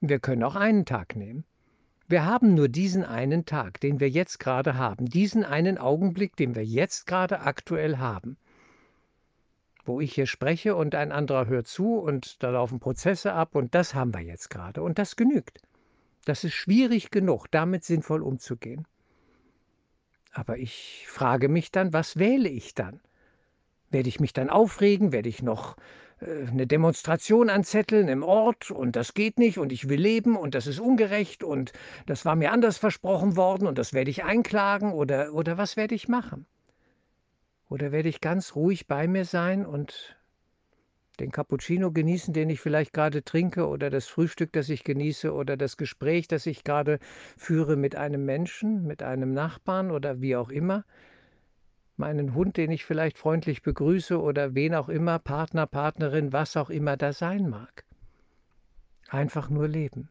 Wir 0.00 0.18
können 0.18 0.42
auch 0.42 0.56
einen 0.56 0.86
Tag 0.86 1.14
nehmen. 1.14 1.44
Wir 2.12 2.26
haben 2.26 2.54
nur 2.54 2.68
diesen 2.68 3.04
einen 3.06 3.46
Tag, 3.46 3.80
den 3.80 3.98
wir 3.98 4.10
jetzt 4.10 4.38
gerade 4.38 4.76
haben, 4.76 5.06
diesen 5.06 5.46
einen 5.46 5.78
Augenblick, 5.78 6.36
den 6.36 6.54
wir 6.54 6.62
jetzt 6.62 7.06
gerade 7.06 7.40
aktuell 7.40 7.96
haben. 7.96 8.36
wo 9.86 9.98
ich 9.98 10.14
hier 10.14 10.26
spreche 10.26 10.76
und 10.76 10.94
ein 10.94 11.10
anderer 11.10 11.46
hört 11.46 11.68
zu 11.68 11.94
und 11.94 12.42
da 12.42 12.50
laufen 12.50 12.80
Prozesse 12.80 13.32
ab 13.32 13.54
und 13.54 13.74
das 13.74 13.94
haben 13.94 14.12
wir 14.12 14.20
jetzt 14.20 14.50
gerade 14.50 14.82
und 14.82 14.98
das 14.98 15.16
genügt. 15.16 15.62
Das 16.26 16.44
ist 16.44 16.52
schwierig 16.52 17.10
genug, 17.10 17.50
damit 17.50 17.82
sinnvoll 17.82 18.22
umzugehen. 18.22 18.86
Aber 20.32 20.58
ich 20.58 21.06
frage 21.08 21.48
mich 21.48 21.72
dann, 21.72 21.94
was 21.94 22.18
wähle 22.18 22.50
ich 22.50 22.74
dann? 22.74 23.00
Werde 23.90 24.10
ich 24.10 24.20
mich 24.20 24.34
dann 24.34 24.50
aufregen? 24.50 25.12
Werde 25.12 25.30
ich 25.30 25.42
noch 25.42 25.78
eine 26.22 26.66
Demonstration 26.66 27.50
anzetteln 27.50 28.08
im 28.08 28.22
Ort 28.22 28.70
und 28.70 28.96
das 28.96 29.14
geht 29.14 29.38
nicht 29.38 29.58
und 29.58 29.72
ich 29.72 29.88
will 29.88 30.00
leben 30.00 30.36
und 30.36 30.54
das 30.54 30.66
ist 30.66 30.78
ungerecht 30.78 31.42
und 31.42 31.72
das 32.06 32.24
war 32.24 32.36
mir 32.36 32.52
anders 32.52 32.78
versprochen 32.78 33.36
worden 33.36 33.66
und 33.66 33.78
das 33.78 33.92
werde 33.92 34.10
ich 34.10 34.24
einklagen 34.24 34.92
oder, 34.92 35.32
oder 35.32 35.58
was 35.58 35.76
werde 35.76 35.94
ich 35.94 36.08
machen? 36.08 36.46
Oder 37.68 37.90
werde 37.90 38.08
ich 38.08 38.20
ganz 38.20 38.54
ruhig 38.54 38.86
bei 38.86 39.08
mir 39.08 39.24
sein 39.24 39.64
und 39.64 40.16
den 41.20 41.30
Cappuccino 41.30 41.90
genießen, 41.90 42.32
den 42.34 42.50
ich 42.50 42.60
vielleicht 42.60 42.92
gerade 42.92 43.22
trinke, 43.22 43.68
oder 43.68 43.90
das 43.90 44.06
Frühstück, 44.06 44.52
das 44.52 44.68
ich 44.68 44.84
genieße, 44.84 45.32
oder 45.32 45.56
das 45.56 45.76
Gespräch, 45.76 46.26
das 46.28 46.46
ich 46.46 46.64
gerade 46.64 46.98
führe 47.36 47.76
mit 47.76 47.96
einem 47.96 48.24
Menschen, 48.24 48.86
mit 48.86 49.02
einem 49.02 49.32
Nachbarn 49.32 49.90
oder 49.90 50.20
wie 50.20 50.36
auch 50.36 50.50
immer, 50.50 50.84
meinen 51.96 52.34
Hund, 52.34 52.56
den 52.56 52.70
ich 52.70 52.84
vielleicht 52.84 53.18
freundlich 53.18 53.62
begrüße, 53.62 54.20
oder 54.20 54.54
wen 54.54 54.74
auch 54.74 54.88
immer, 54.88 55.18
Partner, 55.18 55.66
Partnerin, 55.66 56.32
was 56.32 56.56
auch 56.56 56.70
immer 56.70 56.96
da 56.96 57.12
sein 57.12 57.48
mag. 57.48 57.84
Einfach 59.08 59.50
nur 59.50 59.68
leben, 59.68 60.08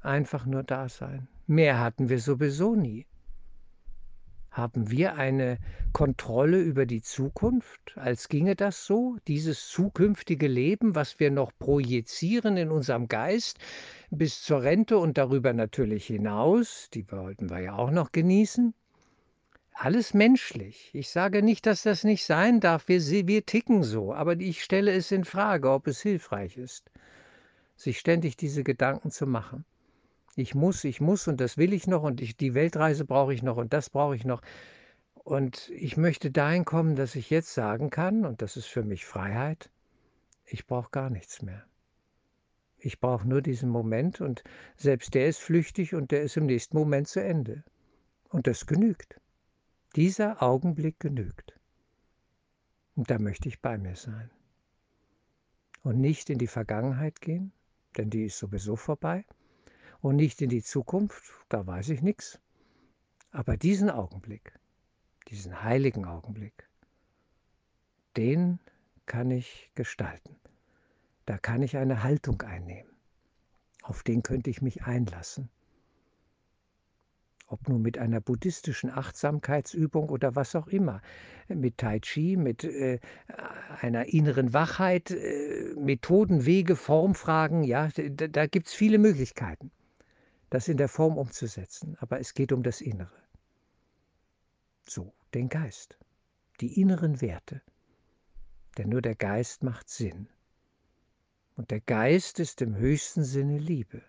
einfach 0.00 0.46
nur 0.46 0.62
da 0.62 0.88
sein. 0.88 1.28
Mehr 1.46 1.80
hatten 1.80 2.08
wir 2.08 2.20
sowieso 2.20 2.74
nie. 2.74 3.06
Haben 4.50 4.90
wir 4.90 5.14
eine 5.14 5.58
Kontrolle 5.92 6.60
über 6.60 6.84
die 6.84 7.02
Zukunft, 7.02 7.96
als 7.96 8.28
ginge 8.28 8.56
das 8.56 8.86
so, 8.86 9.18
dieses 9.28 9.68
zukünftige 9.68 10.48
Leben, 10.48 10.94
was 10.94 11.20
wir 11.20 11.30
noch 11.30 11.52
projizieren 11.58 12.56
in 12.56 12.70
unserem 12.70 13.08
Geist 13.08 13.58
bis 14.10 14.42
zur 14.42 14.62
Rente 14.62 14.98
und 14.98 15.18
darüber 15.18 15.52
natürlich 15.52 16.06
hinaus, 16.06 16.88
die 16.92 17.10
wollten 17.12 17.50
wir 17.50 17.60
ja 17.60 17.76
auch 17.76 17.90
noch 17.90 18.10
genießen? 18.10 18.74
Alles 19.80 20.12
menschlich. 20.12 20.90
Ich 20.92 21.08
sage 21.08 21.40
nicht, 21.40 21.64
dass 21.64 21.84
das 21.84 22.02
nicht 22.02 22.24
sein 22.24 22.58
darf, 22.58 22.88
wir, 22.88 23.00
wir 23.00 23.46
ticken 23.46 23.84
so, 23.84 24.12
aber 24.12 24.32
ich 24.40 24.64
stelle 24.64 24.92
es 24.92 25.12
in 25.12 25.24
Frage, 25.24 25.70
ob 25.70 25.86
es 25.86 26.00
hilfreich 26.00 26.56
ist, 26.56 26.90
sich 27.76 28.00
ständig 28.00 28.36
diese 28.36 28.64
Gedanken 28.64 29.12
zu 29.12 29.24
machen. 29.24 29.64
Ich 30.34 30.56
muss, 30.56 30.82
ich 30.82 31.00
muss 31.00 31.28
und 31.28 31.40
das 31.40 31.58
will 31.58 31.72
ich 31.72 31.86
noch 31.86 32.02
und 32.02 32.20
ich, 32.20 32.36
die 32.36 32.54
Weltreise 32.54 33.04
brauche 33.04 33.32
ich 33.32 33.44
noch 33.44 33.56
und 33.56 33.72
das 33.72 33.88
brauche 33.88 34.16
ich 34.16 34.24
noch. 34.24 34.42
Und 35.14 35.70
ich 35.70 35.96
möchte 35.96 36.32
dahin 36.32 36.64
kommen, 36.64 36.96
dass 36.96 37.14
ich 37.14 37.30
jetzt 37.30 37.54
sagen 37.54 37.88
kann, 37.88 38.26
und 38.26 38.42
das 38.42 38.56
ist 38.56 38.66
für 38.66 38.82
mich 38.82 39.06
Freiheit, 39.06 39.70
ich 40.44 40.66
brauche 40.66 40.90
gar 40.90 41.08
nichts 41.08 41.40
mehr. 41.40 41.64
Ich 42.78 42.98
brauche 42.98 43.28
nur 43.28 43.42
diesen 43.42 43.68
Moment 43.68 44.20
und 44.20 44.42
selbst 44.76 45.14
der 45.14 45.28
ist 45.28 45.38
flüchtig 45.38 45.94
und 45.94 46.10
der 46.10 46.22
ist 46.22 46.36
im 46.36 46.46
nächsten 46.46 46.76
Moment 46.76 47.06
zu 47.06 47.22
Ende. 47.22 47.62
Und 48.28 48.48
das 48.48 48.66
genügt. 48.66 49.20
Dieser 49.96 50.42
Augenblick 50.42 51.00
genügt. 51.00 51.58
Und 52.94 53.10
da 53.10 53.18
möchte 53.18 53.48
ich 53.48 53.60
bei 53.60 53.78
mir 53.78 53.96
sein. 53.96 54.30
Und 55.82 56.00
nicht 56.00 56.30
in 56.30 56.38
die 56.38 56.46
Vergangenheit 56.46 57.20
gehen, 57.20 57.52
denn 57.96 58.10
die 58.10 58.24
ist 58.24 58.38
sowieso 58.38 58.76
vorbei 58.76 59.24
und 60.00 60.16
nicht 60.16 60.42
in 60.42 60.50
die 60.50 60.62
Zukunft, 60.62 61.32
da 61.48 61.66
weiß 61.66 61.88
ich 61.88 62.02
nichts. 62.02 62.38
Aber 63.30 63.56
diesen 63.56 63.90
Augenblick, 63.90 64.52
diesen 65.28 65.62
heiligen 65.62 66.04
Augenblick, 66.04 66.68
den 68.16 68.58
kann 69.06 69.30
ich 69.30 69.70
gestalten. 69.74 70.36
Da 71.24 71.38
kann 71.38 71.62
ich 71.62 71.76
eine 71.76 72.02
Haltung 72.02 72.42
einnehmen. 72.42 72.90
Auf 73.82 74.02
den 74.02 74.22
könnte 74.22 74.50
ich 74.50 74.60
mich 74.60 74.82
einlassen. 74.82 75.50
Ob 77.48 77.68
nur 77.68 77.78
mit 77.78 77.98
einer 77.98 78.20
buddhistischen 78.20 78.90
Achtsamkeitsübung 78.90 80.10
oder 80.10 80.36
was 80.36 80.54
auch 80.54 80.68
immer, 80.68 81.00
mit 81.48 81.78
Tai 81.78 81.98
Chi, 81.98 82.36
mit 82.36 82.62
äh, 82.62 83.00
einer 83.80 84.06
inneren 84.06 84.52
Wachheit, 84.52 85.10
äh, 85.10 85.74
Methoden, 85.76 86.44
Wege, 86.44 86.76
Formfragen, 86.76 87.64
ja, 87.64 87.88
da, 87.88 88.28
da 88.28 88.46
gibt 88.46 88.68
es 88.68 88.74
viele 88.74 88.98
Möglichkeiten 88.98 89.70
das 90.50 90.68
in 90.68 90.76
der 90.76 90.88
Form 90.88 91.18
umzusetzen, 91.18 91.96
aber 92.00 92.20
es 92.20 92.34
geht 92.34 92.52
um 92.52 92.62
das 92.62 92.80
Innere. 92.80 93.12
So, 94.88 95.12
den 95.34 95.48
Geist, 95.48 95.98
die 96.60 96.80
inneren 96.80 97.20
Werte. 97.20 97.60
Denn 98.78 98.88
nur 98.88 99.02
der 99.02 99.14
Geist 99.14 99.62
macht 99.62 99.90
Sinn. 99.90 100.28
Und 101.56 101.70
der 101.70 101.80
Geist 101.80 102.38
ist 102.38 102.62
im 102.62 102.76
höchsten 102.76 103.24
Sinne 103.24 103.58
Liebe. 103.58 104.02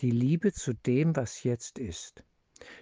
Die 0.00 0.10
Liebe 0.10 0.52
zu 0.52 0.74
dem, 0.74 1.16
was 1.16 1.42
jetzt 1.42 1.78
ist. 1.78 2.22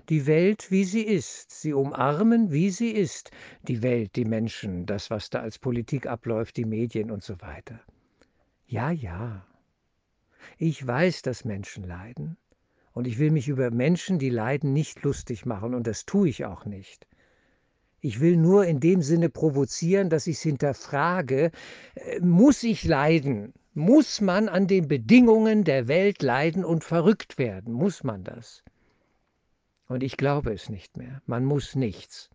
Die 0.08 0.26
Welt, 0.26 0.70
wie 0.70 0.84
sie 0.84 1.02
ist. 1.02 1.50
Sie 1.50 1.72
umarmen, 1.72 2.52
wie 2.52 2.70
sie 2.70 2.90
ist. 2.90 3.30
Die 3.62 3.82
Welt, 3.82 4.16
die 4.16 4.24
Menschen, 4.24 4.86
das, 4.86 5.10
was 5.10 5.30
da 5.30 5.40
als 5.40 5.58
Politik 5.58 6.06
abläuft, 6.06 6.56
die 6.56 6.64
Medien 6.64 7.10
und 7.10 7.22
so 7.22 7.40
weiter. 7.40 7.80
Ja, 8.66 8.90
ja, 8.90 9.46
ich 10.58 10.86
weiß, 10.86 11.22
dass 11.22 11.44
Menschen 11.44 11.84
leiden. 11.84 12.36
Und 12.92 13.06
ich 13.06 13.18
will 13.18 13.30
mich 13.30 13.48
über 13.48 13.70
Menschen, 13.70 14.18
die 14.18 14.30
leiden, 14.30 14.72
nicht 14.72 15.02
lustig 15.02 15.46
machen. 15.46 15.74
Und 15.74 15.86
das 15.86 16.06
tue 16.06 16.28
ich 16.28 16.44
auch 16.44 16.64
nicht. 16.64 17.06
Ich 18.00 18.20
will 18.20 18.36
nur 18.36 18.66
in 18.66 18.80
dem 18.80 19.02
Sinne 19.02 19.30
provozieren, 19.30 20.10
dass 20.10 20.26
ich 20.26 20.36
es 20.36 20.42
hinterfrage, 20.42 21.50
äh, 21.94 22.20
muss 22.20 22.62
ich 22.62 22.84
leiden? 22.84 23.54
Muss 23.76 24.20
man 24.20 24.48
an 24.48 24.68
den 24.68 24.86
Bedingungen 24.86 25.64
der 25.64 25.88
Welt 25.88 26.22
leiden 26.22 26.64
und 26.64 26.84
verrückt 26.84 27.38
werden? 27.38 27.74
Muss 27.74 28.04
man 28.04 28.22
das? 28.22 28.62
Und 29.88 30.04
ich 30.04 30.16
glaube 30.16 30.52
es 30.52 30.68
nicht 30.68 30.96
mehr. 30.96 31.22
Man 31.26 31.44
muss 31.44 31.74
nichts. 31.74 32.30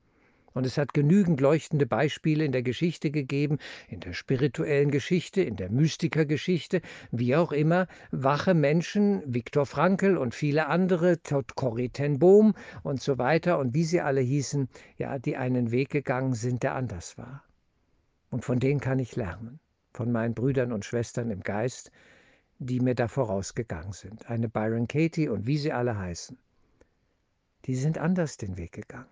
Und 0.54 0.66
es 0.66 0.78
hat 0.78 0.94
genügend 0.94 1.40
leuchtende 1.40 1.86
Beispiele 1.86 2.44
in 2.44 2.52
der 2.52 2.62
Geschichte 2.62 3.10
gegeben, 3.10 3.58
in 3.88 4.02
der 4.02 4.12
spirituellen 4.12 4.92
Geschichte, 4.92 5.42
in 5.42 5.56
der 5.56 5.72
Mystikergeschichte, 5.72 6.82
wie 7.12 7.38
auch 7.38 7.54
immer, 7.54 7.88
wache 8.12 8.54
Menschen, 8.54 9.24
Viktor 9.26 9.66
Frankl 9.66 10.18
und 10.18 10.36
viele 10.36 10.68
andere, 10.68 11.20
Corrie 11.56 11.88
ten 11.88 12.20
Boom 12.20 12.54
und 12.84 13.02
so 13.02 13.18
weiter 13.18 13.60
und 13.60 13.74
wie 13.74 13.86
sie 13.86 14.02
alle 14.02 14.20
hießen, 14.20 14.68
ja, 14.98 15.18
die 15.20 15.38
einen 15.38 15.72
Weg 15.72 15.90
gegangen 15.90 16.34
sind, 16.34 16.64
der 16.64 16.76
anders 16.76 17.18
war. 17.18 17.46
Und 18.30 18.44
von 18.44 18.60
denen 18.60 18.82
kann 18.82 19.00
ich 19.00 19.16
lernen, 19.16 19.62
von 19.94 20.12
meinen 20.12 20.34
Brüdern 20.34 20.72
und 20.72 20.86
Schwestern 20.86 21.32
im 21.32 21.42
Geist, 21.42 21.92
die 22.60 22.80
mir 22.80 22.96
da 22.96 23.08
vorausgegangen 23.08 23.94
sind. 23.94 24.30
Eine 24.30 24.50
Byron 24.50 24.88
Katie 24.88 25.30
und 25.30 25.48
wie 25.48 25.58
sie 25.58 25.72
alle 25.72 25.98
heißen. 25.98 26.38
Die 27.66 27.76
sind 27.76 27.98
anders 27.98 28.38
den 28.38 28.58
Weg 28.58 28.74
gegangen. 28.74 29.10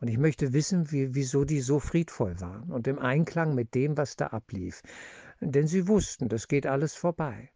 Und 0.00 0.08
ich 0.08 0.18
möchte 0.18 0.52
wissen, 0.52 0.90
wie, 0.90 1.14
wieso 1.14 1.44
die 1.44 1.60
so 1.60 1.78
friedvoll 1.78 2.40
waren 2.40 2.70
und 2.70 2.88
im 2.88 2.98
Einklang 2.98 3.54
mit 3.54 3.74
dem, 3.74 3.96
was 3.96 4.16
da 4.16 4.28
ablief. 4.28 4.82
Denn 5.40 5.66
sie 5.68 5.86
wussten, 5.86 6.28
das 6.28 6.48
geht 6.48 6.66
alles 6.66 6.94
vorbei. 6.94 7.50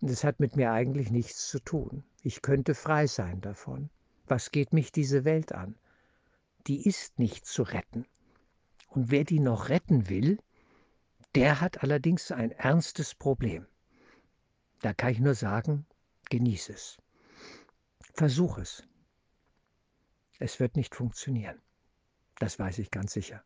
Es 0.00 0.22
hat 0.22 0.38
mit 0.38 0.54
mir 0.54 0.70
eigentlich 0.70 1.10
nichts 1.10 1.48
zu 1.48 1.58
tun. 1.58 2.04
Ich 2.22 2.42
könnte 2.42 2.74
frei 2.74 3.08
sein 3.08 3.40
davon. 3.40 3.90
Was 4.26 4.52
geht 4.52 4.72
mich 4.72 4.92
diese 4.92 5.24
Welt 5.24 5.52
an? 5.52 5.74
Die 6.68 6.86
ist 6.86 7.18
nicht 7.18 7.46
zu 7.46 7.62
retten. 7.62 8.04
Und 8.88 9.10
wer 9.10 9.24
die 9.24 9.40
noch 9.40 9.68
retten 9.68 10.08
will, 10.08 10.38
der 11.34 11.60
hat 11.60 11.82
allerdings 11.82 12.32
ein 12.32 12.52
ernstes 12.52 13.14
Problem. 13.14 13.66
Da 14.80 14.94
kann 14.94 15.12
ich 15.12 15.20
nur 15.20 15.34
sagen, 15.34 15.86
genieße 16.30 16.72
es. 16.72 16.98
Versuch 18.14 18.58
es. 18.58 18.82
Es 20.38 20.60
wird 20.60 20.76
nicht 20.76 20.94
funktionieren. 20.94 21.60
Das 22.38 22.58
weiß 22.58 22.78
ich 22.78 22.90
ganz 22.90 23.12
sicher. 23.12 23.42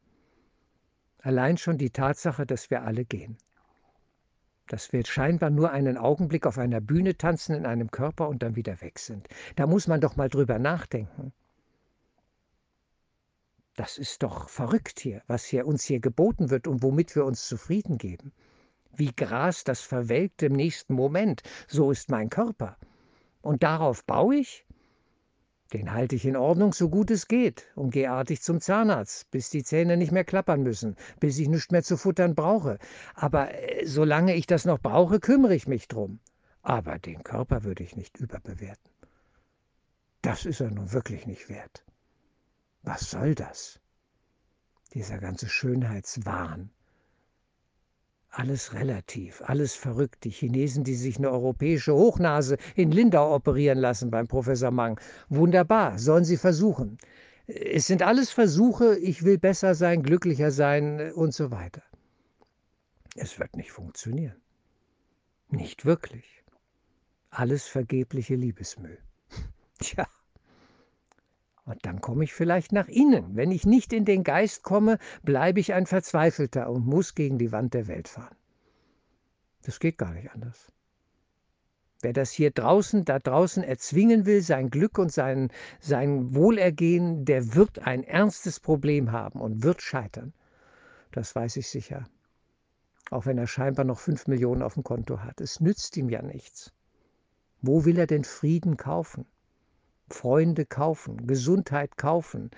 Allein 1.19 1.57
schon 1.57 1.79
die 1.79 1.91
Tatsache, 1.91 2.47
dass 2.47 2.71
wir 2.71 2.83
alle 2.83 3.05
gehen. 3.05 3.39
Dass 4.67 4.93
wir 4.93 5.05
scheinbar 5.05 5.51
nur 5.51 5.71
einen 5.71 5.97
Augenblick 5.97 6.47
auf 6.47 6.59
einer 6.59 6.81
Bühne 6.81 7.17
tanzen 7.17 7.55
in 7.55 7.67
einem 7.67 7.91
Körper 7.91 8.29
und 8.29 8.43
dann 8.43 8.57
wieder 8.57 8.81
weg 8.81 8.99
sind. 8.99 9.29
Da 9.57 9.67
muss 9.67 9.87
man 9.87 10.01
doch 10.01 10.17
mal 10.17 10.29
drüber 10.29 10.59
nachdenken. 10.59 11.33
Das 13.83 13.99
ist 13.99 14.23
doch 14.23 14.49
verrückt 14.49 15.01
hier, 15.01 15.23
was 15.27 15.45
hier 15.45 15.67
uns 15.67 15.83
hier 15.83 15.99
geboten 15.99 16.51
wird 16.51 16.69
und 16.69 16.85
womit 16.85 17.17
wir 17.17 17.25
uns 17.25 17.49
zufrieden 17.49 17.99
geben. 17.99 18.31
Wie 18.95 19.11
Gras, 19.11 19.65
das 19.65 19.81
verwelkt 19.81 20.45
im 20.45 20.53
nächsten 20.53 20.95
Moment, 20.95 21.43
so 21.67 21.91
ist 21.91 22.09
mein 22.09 22.31
Körper. 22.31 22.77
Und 23.41 23.65
darauf 23.65 24.05
baue 24.05 24.37
ich? 24.37 24.65
Den 25.73 25.93
halte 25.93 26.15
ich 26.15 26.25
in 26.27 26.37
Ordnung, 26.37 26.73
so 26.73 26.91
gut 26.91 27.11
es 27.11 27.27
geht, 27.27 27.73
und 27.75 27.91
gehe 27.91 28.09
artig 28.09 28.41
zum 28.41 28.61
Zahnarzt, 28.61 29.29
bis 29.33 29.51
die 29.51 29.65
Zähne 29.65 29.97
nicht 29.97 30.13
mehr 30.13 30.23
klappern 30.23 30.63
müssen, 30.63 30.95
bis 31.19 31.37
ich 31.41 31.49
nichts 31.49 31.73
mehr 31.73 31.83
zu 31.83 31.97
futtern 31.97 32.37
brauche. 32.37 32.79
Aber 33.17 33.53
äh, 33.53 33.85
solange 33.85 34.37
ich 34.37 34.47
das 34.47 34.65
noch 34.65 34.79
brauche, 34.79 35.19
kümmere 35.19 35.57
ich 35.57 35.67
mich 35.67 35.89
drum. 35.89 36.21
Aber 36.63 37.01
den 37.01 37.25
Körper 37.25 37.65
würde 37.65 37.83
ich 37.83 37.97
nicht 37.97 38.17
überbewerten. 38.17 38.93
Das 40.21 40.47
ist 40.47 40.61
er 40.61 40.71
nun 40.71 40.93
wirklich 40.93 41.27
nicht 41.27 41.49
wert. 41.49 41.85
Was 42.83 43.11
soll 43.11 43.35
das? 43.35 43.81
Dieser 44.95 45.19
ganze 45.19 45.49
Schönheitswahn. 45.49 46.71
Alles 48.29 48.73
relativ, 48.73 49.43
alles 49.43 49.75
verrückt. 49.75 50.25
Die 50.25 50.31
Chinesen, 50.31 50.85
die 50.85 50.95
sich 50.95 51.19
eine 51.19 51.31
europäische 51.31 51.95
Hochnase 51.95 52.57
in 52.75 52.91
Lindau 52.91 53.35
operieren 53.35 53.79
lassen 53.79 54.11
beim 54.11 54.27
Professor 54.27 54.71
Mang. 54.71 54.99
Wunderbar, 55.29 55.99
sollen 55.99 56.25
sie 56.25 56.39
versuchen. 56.39 56.99
Es 57.47 57.87
sind 57.87 58.03
alles 58.03 58.31
Versuche, 58.31 58.97
ich 58.99 59.25
will 59.25 59.39
besser 59.39 59.75
sein, 59.75 60.03
glücklicher 60.03 60.51
sein 60.51 61.13
und 61.13 61.35
so 61.35 61.51
weiter. 61.51 61.83
Es 63.17 63.39
wird 63.39 63.57
nicht 63.57 63.71
funktionieren. 63.71 64.41
Nicht 65.51 65.85
wirklich. 65.85 66.43
Alles 67.31 67.67
vergebliche 67.67 68.35
Liebesmüll. 68.35 68.99
Tja. 69.79 70.07
Und 71.65 71.87
dann 71.87 72.01
komme 72.01 72.25
ich 72.25 72.35
vielleicht 72.35 72.73
nach 72.73 72.89
innen. 72.89 73.37
Wenn 73.37 73.53
ich 73.53 73.65
nicht 73.65 73.93
in 73.93 74.05
den 74.05 74.25
Geist 74.25 74.63
komme, 74.63 74.99
bleibe 75.23 75.61
ich 75.61 75.75
ein 75.75 75.87
Verzweifelter 75.87 76.69
und 76.69 76.87
muss 76.87 77.15
gegen 77.15 77.39
die 77.39 77.53
Wand 77.53 77.75
der 77.75 77.87
Welt 77.87 78.09
fahren. 78.09 78.37
Das 79.63 79.79
geht 79.79 79.97
gar 79.97 80.13
nicht 80.13 80.33
anders. 80.33 80.73
Wer 82.01 82.13
das 82.13 82.33
hier 82.33 82.51
draußen, 82.51 83.05
da 83.05 83.21
draußen 83.21 83.63
erzwingen 83.63 84.27
will, 84.27 84.43
sein 84.43 84.71
Glück 84.71 84.99
und 84.99 85.13
sein, 85.13 85.53
sein 85.79 86.35
Wohlergehen, 86.35 87.25
der 87.25 87.55
wird 87.55 87.79
ein 87.79 88.03
ernstes 88.03 88.59
Problem 88.59 89.13
haben 89.13 89.41
und 89.41 89.63
wird 89.63 89.83
scheitern. 89.83 90.33
Das 91.13 91.37
weiß 91.37 91.57
ich 91.57 91.69
sicher. 91.69 92.05
Auch 93.11 93.27
wenn 93.27 93.39
er 93.39 93.47
scheinbar 93.47 93.85
noch 93.85 94.01
fünf 94.01 94.27
Millionen 94.27 94.63
auf 94.63 94.75
dem 94.75 94.83
Konto 94.83 95.21
hat. 95.21 95.41
Es 95.41 95.61
nützt 95.61 95.97
ihm 95.97 96.09
ja 96.09 96.23
nichts. 96.23 96.73
Wo 97.61 97.85
will 97.85 97.99
er 97.99 98.09
denn 98.09 98.25
Frieden 98.25 98.77
kaufen? 98.77 99.27
Freunde 100.13 100.67
kaufen, 100.67 101.27
Gesundheit 101.27 101.97
kaufen, 101.97 102.51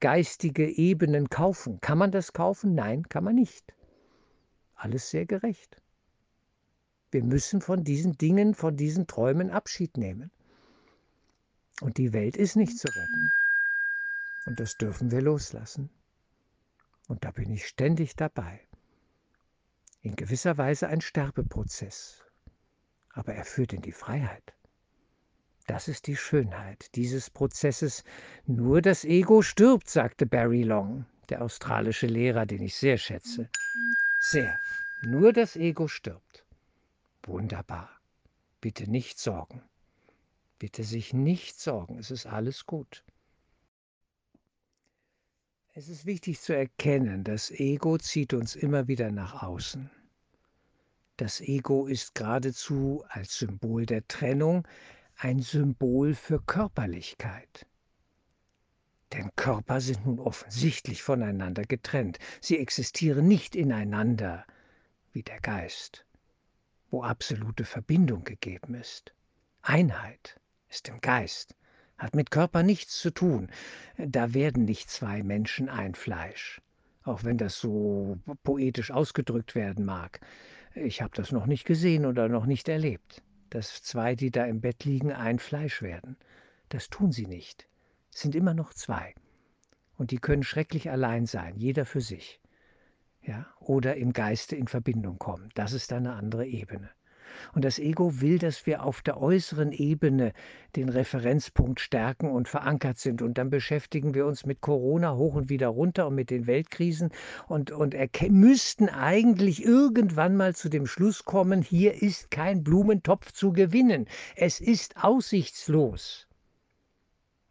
geistige 0.00 0.68
Ebenen 0.68 1.30
kaufen. 1.30 1.80
Kann 1.80 1.98
man 1.98 2.12
das 2.12 2.32
kaufen? 2.32 2.74
Nein, 2.74 3.08
kann 3.08 3.24
man 3.24 3.34
nicht. 3.34 3.74
Alles 4.74 5.10
sehr 5.10 5.26
gerecht. 5.26 5.76
Wir 7.10 7.22
müssen 7.22 7.60
von 7.60 7.84
diesen 7.84 8.16
Dingen, 8.18 8.54
von 8.54 8.76
diesen 8.76 9.06
Träumen 9.06 9.50
Abschied 9.50 9.96
nehmen. 9.96 10.30
Und 11.80 11.98
die 11.98 12.12
Welt 12.12 12.36
ist 12.36 12.56
nicht 12.56 12.78
zu 12.78 12.88
retten. 12.88 13.32
Und 14.46 14.60
das 14.60 14.76
dürfen 14.76 15.10
wir 15.10 15.20
loslassen. 15.20 15.90
Und 17.08 17.24
da 17.24 17.30
bin 17.30 17.50
ich 17.50 17.66
ständig 17.66 18.16
dabei. 18.16 18.60
In 20.00 20.16
gewisser 20.16 20.58
Weise 20.58 20.88
ein 20.88 21.00
Sterbeprozess. 21.00 22.24
Aber 23.10 23.34
er 23.34 23.44
führt 23.44 23.72
in 23.72 23.82
die 23.82 23.92
Freiheit. 23.92 24.54
Das 25.72 25.88
ist 25.88 26.06
die 26.06 26.16
Schönheit 26.16 26.94
dieses 26.96 27.30
Prozesses. 27.30 28.04
Nur 28.44 28.82
das 28.82 29.06
Ego 29.06 29.40
stirbt, 29.40 29.88
sagte 29.88 30.26
Barry 30.26 30.64
Long, 30.64 31.06
der 31.30 31.40
australische 31.40 32.06
Lehrer, 32.06 32.44
den 32.44 32.60
ich 32.60 32.76
sehr 32.76 32.98
schätze. 32.98 33.48
Sehr. 34.20 34.54
Nur 35.00 35.32
das 35.32 35.56
Ego 35.56 35.88
stirbt. 35.88 36.44
Wunderbar. 37.22 37.88
Bitte 38.60 38.90
nicht 38.90 39.18
sorgen. 39.18 39.62
Bitte 40.58 40.84
sich 40.84 41.14
nicht 41.14 41.58
sorgen. 41.58 41.98
Es 41.98 42.10
ist 42.10 42.26
alles 42.26 42.66
gut. 42.66 43.02
Es 45.72 45.88
ist 45.88 46.04
wichtig 46.04 46.38
zu 46.42 46.54
erkennen, 46.54 47.24
das 47.24 47.50
Ego 47.50 47.96
zieht 47.96 48.34
uns 48.34 48.56
immer 48.56 48.88
wieder 48.88 49.10
nach 49.10 49.42
außen. 49.42 49.90
Das 51.16 51.40
Ego 51.40 51.86
ist 51.86 52.14
geradezu 52.14 53.04
als 53.08 53.38
Symbol 53.38 53.86
der 53.86 54.06
Trennung 54.06 54.66
ein 55.22 55.40
Symbol 55.40 56.16
für 56.16 56.40
Körperlichkeit. 56.40 57.66
Denn 59.12 59.30
Körper 59.36 59.80
sind 59.80 60.04
nun 60.04 60.18
offensichtlich 60.18 61.04
voneinander 61.04 61.62
getrennt. 61.62 62.18
Sie 62.40 62.58
existieren 62.58 63.28
nicht 63.28 63.54
ineinander 63.54 64.44
wie 65.12 65.22
der 65.22 65.40
Geist, 65.40 66.06
wo 66.90 67.04
absolute 67.04 67.64
Verbindung 67.64 68.24
gegeben 68.24 68.74
ist. 68.74 69.14
Einheit 69.60 70.40
ist 70.68 70.88
im 70.88 71.00
Geist, 71.00 71.54
hat 71.98 72.16
mit 72.16 72.32
Körper 72.32 72.64
nichts 72.64 72.98
zu 72.98 73.12
tun. 73.12 73.48
Da 73.98 74.34
werden 74.34 74.64
nicht 74.64 74.90
zwei 74.90 75.22
Menschen 75.22 75.68
ein 75.68 75.94
Fleisch, 75.94 76.60
auch 77.04 77.22
wenn 77.22 77.38
das 77.38 77.60
so 77.60 78.18
poetisch 78.42 78.90
ausgedrückt 78.90 79.54
werden 79.54 79.84
mag. 79.84 80.18
Ich 80.74 81.00
habe 81.00 81.14
das 81.14 81.30
noch 81.30 81.46
nicht 81.46 81.64
gesehen 81.64 82.06
oder 82.06 82.28
noch 82.28 82.46
nicht 82.46 82.68
erlebt 82.68 83.22
dass 83.54 83.82
zwei, 83.82 84.14
die 84.14 84.30
da 84.30 84.46
im 84.46 84.62
Bett 84.62 84.84
liegen, 84.84 85.12
ein 85.12 85.38
Fleisch 85.38 85.82
werden. 85.82 86.16
Das 86.70 86.88
tun 86.88 87.12
sie 87.12 87.26
nicht. 87.26 87.68
Es 88.10 88.20
sind 88.20 88.34
immer 88.34 88.54
noch 88.54 88.72
zwei. 88.72 89.14
Und 89.96 90.10
die 90.10 90.18
können 90.18 90.42
schrecklich 90.42 90.90
allein 90.90 91.26
sein, 91.26 91.58
jeder 91.58 91.84
für 91.84 92.00
sich. 92.00 92.40
Ja, 93.20 93.46
oder 93.60 93.96
im 93.96 94.14
Geiste 94.14 94.56
in 94.56 94.68
Verbindung 94.68 95.18
kommen. 95.18 95.50
Das 95.54 95.74
ist 95.74 95.92
eine 95.92 96.14
andere 96.14 96.46
Ebene. 96.46 96.90
Und 97.54 97.64
das 97.64 97.78
Ego 97.78 98.20
will, 98.20 98.38
dass 98.38 98.66
wir 98.66 98.84
auf 98.84 99.02
der 99.02 99.20
äußeren 99.20 99.72
Ebene 99.72 100.32
den 100.76 100.88
Referenzpunkt 100.88 101.80
stärken 101.80 102.30
und 102.30 102.48
verankert 102.48 102.98
sind. 102.98 103.22
Und 103.22 103.38
dann 103.38 103.50
beschäftigen 103.50 104.14
wir 104.14 104.26
uns 104.26 104.46
mit 104.46 104.60
Corona 104.60 105.14
hoch 105.16 105.34
und 105.34 105.48
wieder 105.48 105.68
runter 105.68 106.06
und 106.06 106.14
mit 106.14 106.30
den 106.30 106.46
Weltkrisen 106.46 107.10
und, 107.48 107.70
und 107.70 107.94
müssten 108.30 108.88
eigentlich 108.88 109.64
irgendwann 109.64 110.36
mal 110.36 110.54
zu 110.54 110.68
dem 110.68 110.86
Schluss 110.86 111.24
kommen, 111.24 111.62
hier 111.62 112.02
ist 112.02 112.30
kein 112.30 112.62
Blumentopf 112.62 113.32
zu 113.32 113.52
gewinnen. 113.52 114.06
Es 114.36 114.60
ist 114.60 115.02
aussichtslos. 115.02 116.26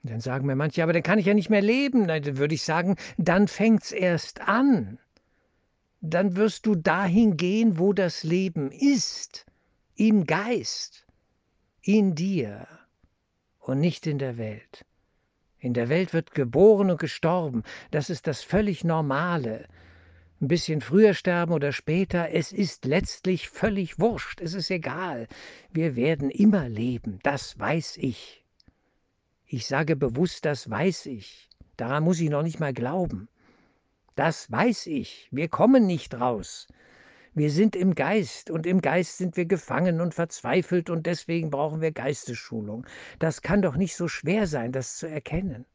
Dann 0.03 0.19
sagen 0.19 0.47
mir 0.47 0.55
manche, 0.55 0.81
aber 0.81 0.93
dann 0.93 1.03
kann 1.03 1.19
ich 1.19 1.27
ja 1.27 1.35
nicht 1.35 1.51
mehr 1.51 1.61
leben. 1.61 2.07
Dann 2.07 2.37
würde 2.37 2.55
ich 2.55 2.63
sagen, 2.63 2.95
dann 3.17 3.47
fängt's 3.47 3.91
erst 3.91 4.41
an 4.41 4.97
dann 6.01 6.35
wirst 6.35 6.65
du 6.65 6.75
dahin 6.75 7.37
gehen, 7.37 7.77
wo 7.77 7.93
das 7.93 8.23
Leben 8.23 8.71
ist 8.71 9.45
im 9.95 10.25
Geist, 10.25 11.05
in 11.81 12.15
dir 12.15 12.67
und 13.59 13.79
nicht 13.79 14.07
in 14.07 14.17
der 14.17 14.37
Welt. 14.37 14.85
In 15.59 15.73
der 15.73 15.89
Welt 15.89 16.13
wird 16.13 16.33
geboren 16.33 16.89
und 16.89 16.99
gestorben, 16.99 17.63
das 17.91 18.09
ist 18.09 18.25
das 18.27 18.41
völlig 18.41 18.83
Normale. 18.83 19.67
Ein 20.41 20.47
bisschen 20.47 20.81
früher 20.81 21.13
sterben 21.13 21.53
oder 21.53 21.71
später, 21.71 22.31
es 22.31 22.51
ist 22.51 22.85
letztlich 22.85 23.49
völlig 23.49 23.99
wurscht, 23.99 24.41
es 24.41 24.55
ist 24.55 24.71
egal. 24.71 25.27
Wir 25.71 25.95
werden 25.95 26.31
immer 26.31 26.67
leben, 26.67 27.19
das 27.21 27.59
weiß 27.59 27.97
ich. 27.97 28.43
Ich 29.45 29.67
sage 29.67 29.95
bewusst, 29.95 30.45
das 30.45 30.69
weiß 30.69 31.05
ich. 31.07 31.47
Daran 31.77 32.03
muss 32.03 32.19
ich 32.19 32.29
noch 32.29 32.41
nicht 32.41 32.59
mal 32.59 32.73
glauben. 32.73 33.27
Das 34.15 34.51
weiß 34.51 34.87
ich. 34.87 35.27
Wir 35.31 35.47
kommen 35.47 35.85
nicht 35.85 36.15
raus. 36.15 36.67
Wir 37.33 37.49
sind 37.49 37.77
im 37.77 37.95
Geist 37.95 38.49
und 38.49 38.65
im 38.65 38.81
Geist 38.81 39.17
sind 39.17 39.37
wir 39.37 39.45
gefangen 39.45 40.01
und 40.01 40.13
verzweifelt 40.13 40.89
und 40.89 41.05
deswegen 41.05 41.49
brauchen 41.49 41.79
wir 41.79 41.93
Geistesschulung. 41.93 42.85
Das 43.19 43.41
kann 43.41 43.61
doch 43.61 43.77
nicht 43.77 43.95
so 43.95 44.09
schwer 44.09 44.47
sein, 44.47 44.73
das 44.73 44.97
zu 44.97 45.07
erkennen. 45.07 45.65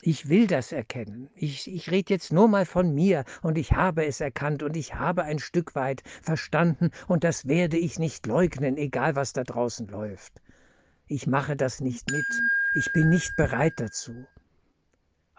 Ich 0.00 0.28
will 0.28 0.46
das 0.46 0.70
erkennen. 0.70 1.28
Ich, 1.34 1.68
ich 1.68 1.90
rede 1.90 2.14
jetzt 2.14 2.32
nur 2.32 2.46
mal 2.46 2.66
von 2.66 2.94
mir 2.94 3.24
und 3.42 3.58
ich 3.58 3.72
habe 3.72 4.06
es 4.06 4.20
erkannt 4.20 4.62
und 4.62 4.76
ich 4.76 4.94
habe 4.94 5.24
ein 5.24 5.40
Stück 5.40 5.74
weit 5.74 6.04
verstanden 6.22 6.92
und 7.08 7.24
das 7.24 7.48
werde 7.48 7.76
ich 7.76 7.98
nicht 7.98 8.24
leugnen, 8.26 8.76
egal 8.76 9.16
was 9.16 9.32
da 9.32 9.42
draußen 9.42 9.88
läuft. 9.88 10.40
Ich 11.08 11.26
mache 11.26 11.56
das 11.56 11.80
nicht 11.80 12.12
mit. 12.12 12.26
Ich 12.76 12.92
bin 12.92 13.08
nicht 13.08 13.34
bereit 13.34 13.80
dazu. 13.80 14.24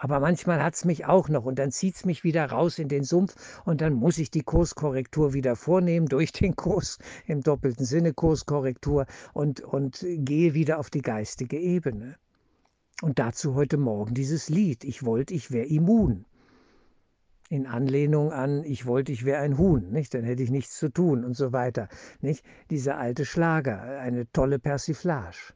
Aber 0.02 0.22
manchmal 0.22 0.64
hat 0.64 0.76
es 0.76 0.86
mich 0.86 1.06
auch 1.06 1.28
noch 1.28 1.44
und 1.44 1.60
dann 1.60 1.72
zieht 1.72 1.96
es 1.98 2.06
mich 2.06 2.24
wieder 2.24 2.46
raus 2.46 2.80
in 2.80 2.88
den 2.88 3.04
Sumpf 3.04 3.36
und 3.66 3.82
dann 3.82 3.94
muss 3.94 4.18
ich 4.18 4.32
die 4.32 4.44
Kurskorrektur 4.44 5.34
wieder 5.34 5.58
vornehmen 5.58 6.06
durch 6.10 6.32
den 6.32 6.56
Kurs, 6.56 7.00
im 7.26 7.42
doppelten 7.42 7.86
Sinne 7.86 8.14
Kurskorrektur 8.14 9.08
und, 9.34 9.60
und 9.60 10.06
gehe 10.08 10.54
wieder 10.54 10.80
auf 10.80 10.90
die 10.90 11.02
geistige 11.02 11.60
Ebene. 11.60 12.16
Und 13.02 13.20
dazu 13.20 13.56
heute 13.56 13.76
Morgen 13.76 14.14
dieses 14.14 14.48
Lied, 14.48 14.86
ich 14.86 15.04
wollte, 15.04 15.34
ich 15.34 15.52
wäre 15.52 15.68
immun. 15.68 16.26
In 17.50 17.68
Anlehnung 17.68 18.32
an, 18.32 18.64
ich 18.64 18.86
wollte, 18.86 19.12
ich 19.12 19.26
wäre 19.26 19.42
ein 19.42 19.58
Huhn, 19.58 19.92
nicht? 19.92 20.14
dann 20.14 20.24
hätte 20.24 20.44
ich 20.44 20.50
nichts 20.50 20.78
zu 20.78 20.88
tun 20.88 21.26
und 21.26 21.36
so 21.36 21.52
weiter. 21.52 21.90
Nicht? 22.22 22.46
Dieser 22.70 22.98
alte 22.98 23.26
Schlager, 23.26 24.00
eine 24.00 24.32
tolle 24.32 24.60
Persiflage. 24.60 25.54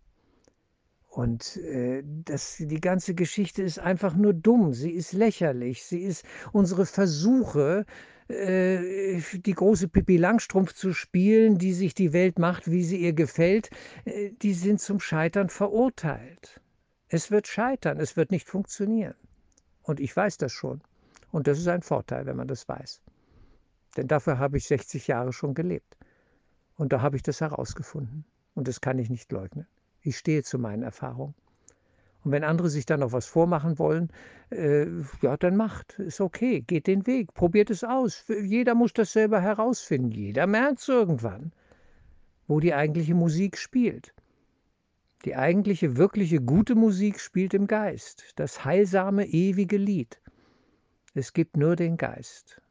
Und 1.13 1.57
äh, 1.57 2.01
das, 2.25 2.55
die 2.57 2.81
ganze 2.81 3.13
Geschichte 3.13 3.61
ist 3.61 3.77
einfach 3.77 4.15
nur 4.15 4.33
dumm, 4.33 4.73
sie 4.73 4.89
ist 4.89 5.13
lächerlich, 5.13 5.85
sie 5.85 5.99
ist 5.99 6.25
unsere 6.53 6.87
Versuche, 6.87 7.85
äh, 8.29 9.21
die 9.31 9.53
große 9.53 9.89
Pippi 9.89 10.17
Langstrumpf 10.17 10.73
zu 10.73 10.91
spielen, 10.91 11.59
die 11.59 11.73
sich 11.73 11.93
die 11.93 12.13
Welt 12.13 12.39
macht, 12.39 12.71
wie 12.71 12.83
sie 12.83 12.97
ihr 12.97 13.13
gefällt, 13.13 13.69
äh, 14.05 14.31
die 14.41 14.55
sind 14.55 14.81
zum 14.81 14.99
Scheitern 14.99 15.49
verurteilt. 15.49 16.59
Es 17.09 17.29
wird 17.29 17.45
scheitern, 17.45 17.99
es 17.99 18.17
wird 18.17 18.31
nicht 18.31 18.49
funktionieren. 18.49 19.13
Und 19.83 19.99
ich 19.99 20.15
weiß 20.15 20.39
das 20.39 20.51
schon. 20.51 20.81
Und 21.31 21.45
das 21.45 21.59
ist 21.59 21.67
ein 21.67 21.83
Vorteil, 21.83 22.25
wenn 22.25 22.37
man 22.37 22.47
das 22.47 22.67
weiß. 22.67 23.01
Denn 23.97 24.07
dafür 24.07 24.39
habe 24.39 24.57
ich 24.57 24.65
60 24.65 25.05
Jahre 25.05 25.31
schon 25.31 25.53
gelebt. 25.53 25.95
Und 26.75 26.91
da 26.91 27.01
habe 27.01 27.17
ich 27.17 27.21
das 27.21 27.39
herausgefunden. 27.39 28.25
Und 28.55 28.67
das 28.67 28.81
kann 28.81 28.97
ich 28.97 29.11
nicht 29.11 29.31
leugnen. 29.31 29.67
Ich 30.03 30.17
stehe 30.17 30.43
zu 30.43 30.59
meinen 30.59 30.83
Erfahrungen. 30.83 31.33
Und 32.23 32.31
wenn 32.31 32.43
andere 32.43 32.69
sich 32.69 32.85
dann 32.85 33.01
noch 33.01 33.11
was 33.11 33.25
vormachen 33.25 33.79
wollen, 33.79 34.09
äh, 34.49 34.85
ja, 35.21 35.35
dann 35.37 35.57
macht. 35.57 35.99
Ist 35.99 36.21
okay. 36.21 36.61
Geht 36.61 36.87
den 36.87 37.05
Weg. 37.05 37.33
Probiert 37.33 37.69
es 37.69 37.83
aus. 37.83 38.25
Jeder 38.27 38.75
muss 38.75 38.93
das 38.93 39.11
selber 39.11 39.41
herausfinden. 39.41 40.11
Jeder 40.11 40.47
merkt 40.47 40.79
es 40.79 40.87
irgendwann, 40.87 41.51
wo 42.47 42.59
die 42.59 42.73
eigentliche 42.73 43.15
Musik 43.15 43.57
spielt. 43.57 44.13
Die 45.25 45.35
eigentliche, 45.35 45.97
wirkliche, 45.97 46.41
gute 46.41 46.75
Musik 46.75 47.19
spielt 47.19 47.53
im 47.53 47.67
Geist. 47.67 48.33
Das 48.35 48.65
heilsame, 48.65 49.25
ewige 49.25 49.77
Lied. 49.77 50.19
Es 51.13 51.33
gibt 51.33 51.57
nur 51.57 51.75
den 51.75 51.97
Geist. 51.97 52.61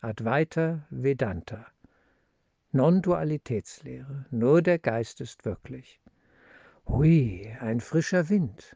Advaita 0.00 0.86
Vedanta. 0.90 1.66
Non-Dualitätslehre. 2.72 4.26
Nur 4.30 4.62
der 4.62 4.78
Geist 4.78 5.20
ist 5.20 5.44
wirklich. 5.44 6.00
Hui, 6.90 7.54
ein 7.60 7.80
frischer 7.80 8.30
Wind. 8.30 8.74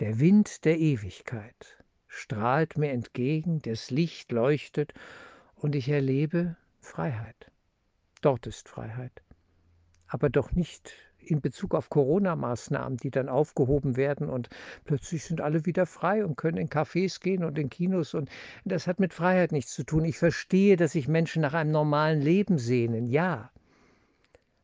Der 0.00 0.18
Wind 0.18 0.64
der 0.64 0.76
Ewigkeit 0.76 1.78
strahlt 2.08 2.76
mir 2.76 2.90
entgegen, 2.90 3.62
das 3.62 3.92
Licht 3.92 4.32
leuchtet 4.32 4.92
und 5.54 5.76
ich 5.76 5.88
erlebe 5.88 6.56
Freiheit. 6.80 7.52
Dort 8.22 8.48
ist 8.48 8.68
Freiheit. 8.68 9.22
Aber 10.08 10.30
doch 10.30 10.50
nicht 10.50 10.94
in 11.18 11.40
Bezug 11.40 11.76
auf 11.76 11.90
Corona-Maßnahmen, 11.90 12.98
die 12.98 13.12
dann 13.12 13.28
aufgehoben 13.28 13.96
werden 13.96 14.28
und 14.28 14.48
plötzlich 14.84 15.24
sind 15.24 15.40
alle 15.40 15.64
wieder 15.64 15.86
frei 15.86 16.24
und 16.24 16.36
können 16.36 16.58
in 16.58 16.68
Cafés 16.68 17.20
gehen 17.20 17.44
und 17.44 17.56
in 17.56 17.70
Kinos 17.70 18.14
und 18.14 18.28
das 18.64 18.88
hat 18.88 18.98
mit 18.98 19.14
Freiheit 19.14 19.52
nichts 19.52 19.72
zu 19.72 19.84
tun. 19.84 20.04
Ich 20.04 20.18
verstehe, 20.18 20.76
dass 20.76 20.92
sich 20.92 21.06
Menschen 21.06 21.42
nach 21.42 21.54
einem 21.54 21.70
normalen 21.70 22.20
Leben 22.20 22.58
sehnen, 22.58 23.08
ja. 23.08 23.52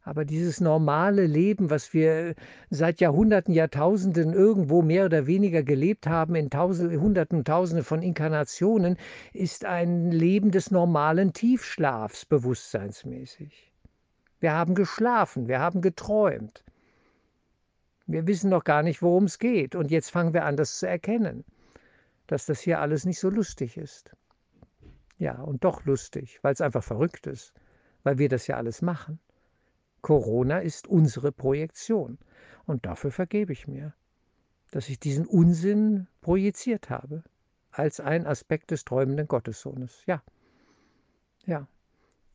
Aber 0.04 0.24
dieses 0.24 0.60
normale 0.60 1.26
Leben, 1.26 1.70
was 1.70 1.94
wir 1.94 2.34
seit 2.70 3.00
Jahrhunderten, 3.00 3.54
Jahrtausenden 3.54 4.32
irgendwo 4.32 4.82
mehr 4.82 5.04
oder 5.04 5.26
weniger 5.28 5.62
gelebt 5.62 6.08
haben, 6.08 6.34
in 6.34 6.50
Tausende, 6.50 7.00
Hunderten, 7.00 7.44
Tausende 7.44 7.84
von 7.84 8.02
Inkarnationen, 8.02 8.96
ist 9.32 9.64
ein 9.64 10.10
Leben 10.10 10.50
des 10.50 10.72
normalen 10.72 11.32
Tiefschlafs 11.32 12.26
bewusstseinsmäßig. 12.26 13.72
Wir 14.40 14.54
haben 14.54 14.74
geschlafen, 14.74 15.46
wir 15.46 15.60
haben 15.60 15.80
geträumt. 15.80 16.64
Wir 18.08 18.26
wissen 18.26 18.50
noch 18.50 18.64
gar 18.64 18.82
nicht, 18.82 19.02
worum 19.02 19.24
es 19.24 19.38
geht. 19.38 19.76
Und 19.76 19.92
jetzt 19.92 20.10
fangen 20.10 20.34
wir 20.34 20.44
an, 20.44 20.56
das 20.56 20.80
zu 20.80 20.88
erkennen, 20.88 21.44
dass 22.26 22.46
das 22.46 22.60
hier 22.60 22.80
alles 22.80 23.04
nicht 23.04 23.20
so 23.20 23.30
lustig 23.30 23.76
ist. 23.76 24.10
Ja, 25.18 25.40
und 25.40 25.62
doch 25.62 25.84
lustig, 25.84 26.40
weil 26.42 26.54
es 26.54 26.60
einfach 26.60 26.82
verrückt 26.82 27.28
ist, 27.28 27.52
weil 28.02 28.18
wir 28.18 28.28
das 28.28 28.48
ja 28.48 28.56
alles 28.56 28.82
machen. 28.82 29.20
Corona 30.02 30.58
ist 30.58 30.86
unsere 30.86 31.32
Projektion. 31.32 32.18
Und 32.66 32.86
dafür 32.86 33.10
vergebe 33.10 33.52
ich 33.52 33.66
mir, 33.66 33.94
dass 34.70 34.88
ich 34.88 35.00
diesen 35.00 35.26
Unsinn 35.26 36.06
projiziert 36.20 36.90
habe, 36.90 37.24
als 37.70 38.00
ein 38.00 38.26
Aspekt 38.26 38.70
des 38.70 38.84
träumenden 38.84 39.26
Gottessohnes. 39.26 40.02
Ja, 40.06 40.22
ja. 41.46 41.66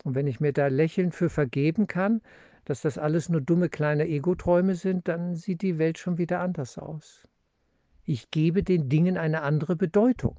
Und 0.03 0.15
wenn 0.15 0.27
ich 0.27 0.39
mir 0.39 0.53
da 0.53 0.67
lächelnd 0.67 1.15
für 1.15 1.29
vergeben 1.29 1.87
kann, 1.87 2.21
dass 2.65 2.81
das 2.81 2.97
alles 2.97 3.29
nur 3.29 3.41
dumme 3.41 3.69
kleine 3.69 4.07
Egoträume 4.07 4.75
sind, 4.75 5.07
dann 5.07 5.35
sieht 5.35 5.61
die 5.61 5.77
Welt 5.77 5.97
schon 5.97 6.17
wieder 6.17 6.39
anders 6.41 6.77
aus. 6.77 7.27
Ich 8.03 8.29
gebe 8.31 8.63
den 8.63 8.89
Dingen 8.89 9.17
eine 9.17 9.41
andere 9.41 9.75
Bedeutung. 9.75 10.37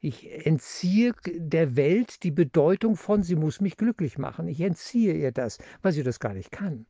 Ich 0.00 0.46
entziehe 0.46 1.12
der 1.24 1.76
Welt 1.76 2.22
die 2.22 2.30
Bedeutung 2.30 2.96
von, 2.96 3.24
sie 3.24 3.34
muss 3.34 3.60
mich 3.60 3.76
glücklich 3.76 4.16
machen. 4.16 4.46
Ich 4.46 4.60
entziehe 4.60 5.14
ihr 5.14 5.32
das, 5.32 5.58
weil 5.82 5.92
sie 5.92 6.04
das 6.04 6.20
gar 6.20 6.34
nicht 6.34 6.52
kann. 6.52 6.86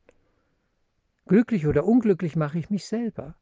Glücklich 1.26 1.66
oder 1.66 1.84
unglücklich 1.84 2.36
mache 2.36 2.58
ich 2.58 2.68
mich 2.68 2.86
selber. 2.86 3.34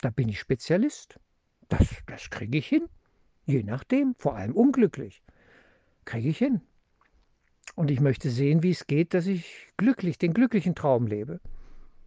Da 0.00 0.10
bin 0.10 0.28
ich 0.28 0.40
Spezialist. 0.40 1.18
Das, 1.68 1.88
das 2.06 2.30
kriege 2.30 2.58
ich 2.58 2.66
hin. 2.66 2.88
Je 3.44 3.62
nachdem, 3.62 4.14
vor 4.16 4.36
allem 4.36 4.54
unglücklich. 4.54 5.22
Kriege 6.04 6.28
ich 6.28 6.38
hin. 6.38 6.60
Und 7.76 7.90
ich 7.90 8.00
möchte 8.00 8.30
sehen, 8.30 8.62
wie 8.62 8.70
es 8.70 8.86
geht, 8.86 9.14
dass 9.14 9.26
ich 9.26 9.68
glücklich, 9.76 10.18
den 10.18 10.34
glücklichen 10.34 10.74
Traum 10.74 11.06
lebe. 11.06 11.40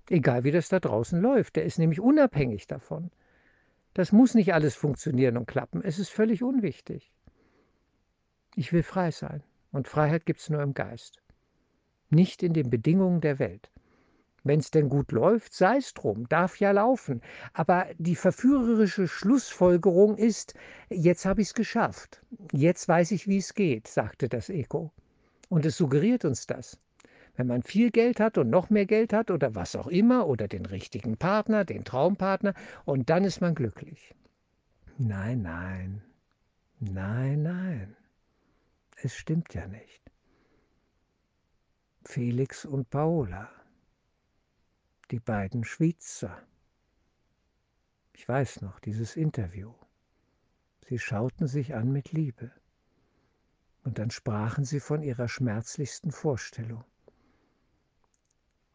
Egal 0.09 0.43
wie 0.43 0.51
das 0.51 0.67
da 0.67 0.79
draußen 0.79 1.21
läuft. 1.21 1.55
Der 1.55 1.63
ist 1.63 1.79
nämlich 1.79 2.01
unabhängig 2.01 2.67
davon. 2.67 3.11
Das 3.93 4.11
muss 4.11 4.35
nicht 4.35 4.53
alles 4.53 4.75
funktionieren 4.75 5.37
und 5.37 5.47
klappen. 5.47 5.81
Es 5.83 5.99
ist 5.99 6.09
völlig 6.09 6.43
unwichtig. 6.43 7.11
Ich 8.55 8.71
will 8.71 8.83
frei 8.83 9.11
sein. 9.11 9.43
Und 9.71 9.87
Freiheit 9.87 10.25
gibt 10.25 10.41
es 10.41 10.49
nur 10.49 10.61
im 10.61 10.73
Geist. 10.73 11.21
Nicht 12.09 12.43
in 12.43 12.53
den 12.53 12.69
Bedingungen 12.69 13.21
der 13.21 13.39
Welt. 13.39 13.71
Wenn 14.43 14.59
es 14.59 14.71
denn 14.71 14.89
gut 14.89 15.11
läuft, 15.11 15.53
sei 15.53 15.77
es 15.77 15.93
drum, 15.93 16.27
darf 16.27 16.59
ja 16.59 16.71
laufen. 16.71 17.21
Aber 17.53 17.87
die 17.97 18.15
verführerische 18.15 19.07
Schlussfolgerung 19.07 20.17
ist, 20.17 20.55
jetzt 20.89 21.25
habe 21.25 21.41
ich 21.41 21.49
es 21.49 21.53
geschafft. 21.53 22.21
Jetzt 22.51 22.87
weiß 22.87 23.11
ich, 23.11 23.27
wie 23.27 23.37
es 23.37 23.53
geht, 23.53 23.87
sagte 23.87 24.29
das 24.29 24.49
Ego. 24.49 24.91
Und 25.47 25.65
es 25.65 25.77
suggeriert 25.77 26.25
uns 26.25 26.47
das. 26.47 26.79
Wenn 27.35 27.47
man 27.47 27.63
viel 27.63 27.91
Geld 27.91 28.19
hat 28.19 28.37
und 28.37 28.49
noch 28.49 28.69
mehr 28.69 28.85
Geld 28.85 29.13
hat 29.13 29.31
oder 29.31 29.55
was 29.55 29.75
auch 29.75 29.87
immer 29.87 30.27
oder 30.27 30.47
den 30.47 30.65
richtigen 30.65 31.17
Partner, 31.17 31.65
den 31.65 31.85
Traumpartner 31.85 32.53
und 32.85 33.09
dann 33.09 33.23
ist 33.23 33.41
man 33.41 33.55
glücklich. 33.55 34.13
Nein, 34.97 35.41
nein, 35.41 36.01
nein, 36.79 37.41
nein. 37.41 37.95
Es 39.03 39.15
stimmt 39.15 39.53
ja 39.53 39.67
nicht. 39.67 40.01
Felix 42.03 42.65
und 42.65 42.89
Paola, 42.89 43.49
die 45.11 45.19
beiden 45.19 45.63
Schweizer. 45.63 46.37
Ich 48.13 48.27
weiß 48.27 48.61
noch, 48.61 48.79
dieses 48.79 49.15
Interview. 49.15 49.73
Sie 50.87 50.99
schauten 50.99 51.47
sich 51.47 51.73
an 51.73 51.91
mit 51.91 52.11
Liebe. 52.11 52.51
Und 53.83 53.97
dann 53.97 54.11
sprachen 54.11 54.65
sie 54.65 54.79
von 54.79 55.01
ihrer 55.01 55.27
schmerzlichsten 55.27 56.11
Vorstellung. 56.11 56.83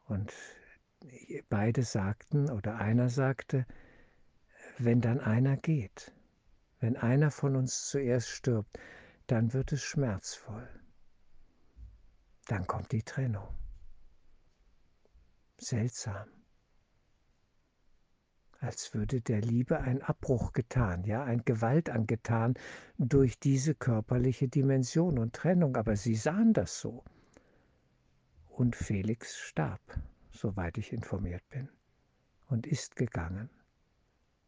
Und 0.07 0.33
beide 1.49 1.83
sagten, 1.83 2.51
oder 2.51 2.77
einer 2.77 3.09
sagte, 3.09 3.67
wenn 4.79 5.01
dann 5.01 5.21
einer 5.21 5.57
geht, 5.57 6.15
wenn 6.81 6.97
einer 6.97 7.31
von 7.31 7.57
uns 7.57 7.87
zuerst 7.87 8.29
stirbt, 8.29 8.79
dann 9.27 9.53
wird 9.53 9.73
es 9.73 9.83
schmerzvoll. 9.83 10.69
Dann 12.47 12.67
kommt 12.67 12.93
die 12.93 13.03
Trennung. 13.03 13.49
Seltsam 15.59 16.29
als 18.61 18.95
würde 18.95 19.21
der 19.21 19.41
Liebe 19.41 19.81
ein 19.81 20.03
Abbruch 20.03 20.53
getan, 20.53 21.05
ja, 21.05 21.23
ein 21.23 21.45
Gewalt 21.45 21.91
angetan 21.91 22.55
durch 22.99 23.39
diese 23.39 23.75
körperliche 23.75 24.49
Dimension 24.49 25.19
und 25.19 25.35
Trennung, 25.35 25.77
aber 25.77 25.97
sie 25.97 26.15
sahen 26.15 26.53
das 26.53 26.81
so. 26.81 27.05
Und 28.57 28.75
Felix 28.75 29.37
starb, 29.37 29.83
soweit 30.33 30.79
ich 30.79 30.95
informiert 30.95 31.47
bin, 31.51 31.69
und 32.49 32.67
ist 32.67 32.97
gegangen. 32.97 33.51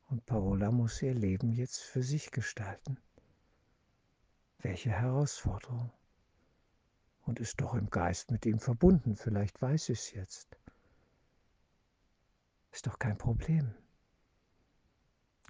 Und 0.08 0.24
Paola 0.24 0.70
muss 0.70 1.02
ihr 1.02 1.12
Leben 1.12 1.52
jetzt 1.52 1.82
für 1.82 2.02
sich 2.02 2.30
gestalten. 2.30 2.98
Welche 4.60 4.88
Herausforderung. 4.88 5.92
Und 7.26 7.38
ist 7.38 7.60
doch 7.60 7.74
im 7.74 7.90
Geist 7.90 8.30
mit 8.30 8.46
ihm 8.46 8.60
verbunden, 8.60 9.14
vielleicht 9.14 9.60
weiß 9.60 9.84
sie 9.84 9.92
es 9.92 10.10
jetzt. 10.12 10.56
Ist 12.72 12.86
doch 12.86 12.98
kein 12.98 13.18
Problem. 13.18 13.74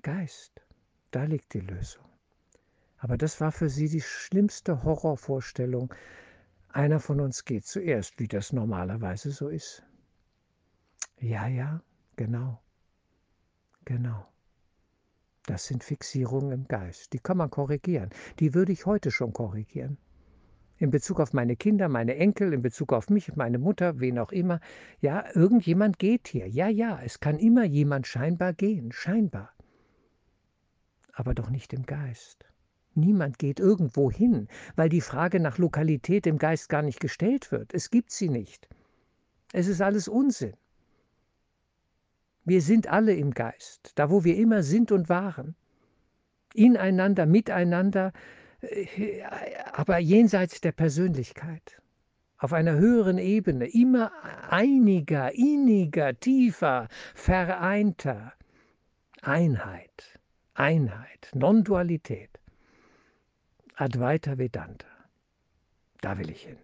Geist. 0.02 0.66
Da 1.12 1.22
liegt 1.22 1.54
die 1.54 1.60
Lösung. 1.60 2.04
Aber 2.96 3.16
das 3.16 3.40
war 3.40 3.52
für 3.52 3.70
sie 3.70 3.88
die 3.88 4.00
schlimmste 4.00 4.82
Horrorvorstellung. 4.82 5.94
Einer 6.78 7.00
von 7.00 7.20
uns 7.20 7.44
geht 7.44 7.66
zuerst, 7.66 8.20
wie 8.20 8.28
das 8.28 8.52
normalerweise 8.52 9.32
so 9.32 9.48
ist. 9.48 9.82
Ja, 11.18 11.48
ja, 11.48 11.82
genau. 12.14 12.62
Genau. 13.84 14.24
Das 15.46 15.66
sind 15.66 15.82
Fixierungen 15.82 16.52
im 16.52 16.68
Geist. 16.68 17.12
Die 17.14 17.18
kann 17.18 17.36
man 17.36 17.50
korrigieren. 17.50 18.10
Die 18.38 18.54
würde 18.54 18.70
ich 18.70 18.86
heute 18.86 19.10
schon 19.10 19.32
korrigieren. 19.32 19.98
In 20.76 20.92
Bezug 20.92 21.18
auf 21.18 21.32
meine 21.32 21.56
Kinder, 21.56 21.88
meine 21.88 22.14
Enkel, 22.14 22.52
in 22.52 22.62
Bezug 22.62 22.92
auf 22.92 23.10
mich, 23.10 23.34
meine 23.34 23.58
Mutter, 23.58 23.98
wen 23.98 24.16
auch 24.20 24.30
immer. 24.30 24.60
Ja, 25.00 25.24
irgendjemand 25.34 25.98
geht 25.98 26.28
hier. 26.28 26.46
Ja, 26.46 26.68
ja, 26.68 27.00
es 27.02 27.18
kann 27.18 27.40
immer 27.40 27.64
jemand 27.64 28.06
scheinbar 28.06 28.52
gehen. 28.52 28.92
Scheinbar 28.92 29.52
aber 31.18 31.34
doch 31.34 31.50
nicht 31.50 31.72
im 31.72 31.84
Geist. 31.84 32.47
Niemand 32.98 33.38
geht 33.38 33.60
irgendwo 33.60 34.10
hin, 34.10 34.48
weil 34.76 34.88
die 34.88 35.00
Frage 35.00 35.40
nach 35.40 35.58
Lokalität 35.58 36.26
im 36.26 36.38
Geist 36.38 36.68
gar 36.68 36.82
nicht 36.82 37.00
gestellt 37.00 37.50
wird. 37.52 37.72
Es 37.74 37.90
gibt 37.90 38.10
sie 38.10 38.28
nicht. 38.28 38.68
Es 39.52 39.66
ist 39.66 39.80
alles 39.80 40.08
Unsinn. 40.08 40.54
Wir 42.44 42.62
sind 42.62 42.88
alle 42.88 43.14
im 43.14 43.32
Geist, 43.32 43.92
da 43.94 44.10
wo 44.10 44.24
wir 44.24 44.36
immer 44.36 44.62
sind 44.62 44.90
und 44.90 45.08
waren. 45.08 45.54
Ineinander, 46.54 47.26
miteinander, 47.26 48.12
äh, 48.60 49.22
aber 49.72 49.98
jenseits 49.98 50.60
der 50.60 50.72
Persönlichkeit. 50.72 51.80
Auf 52.38 52.52
einer 52.52 52.74
höheren 52.74 53.18
Ebene, 53.18 53.66
immer 53.66 54.12
einiger, 54.48 55.34
inniger, 55.34 56.18
tiefer, 56.18 56.88
vereinter, 57.14 58.32
Einheit, 59.22 60.18
Einheit, 60.54 61.30
Non-Dualität. 61.34 62.30
Advaita 63.80 64.38
Vedanta. 64.38 64.88
Da 66.00 66.18
will 66.18 66.30
ich 66.30 66.42
hin. 66.42 66.58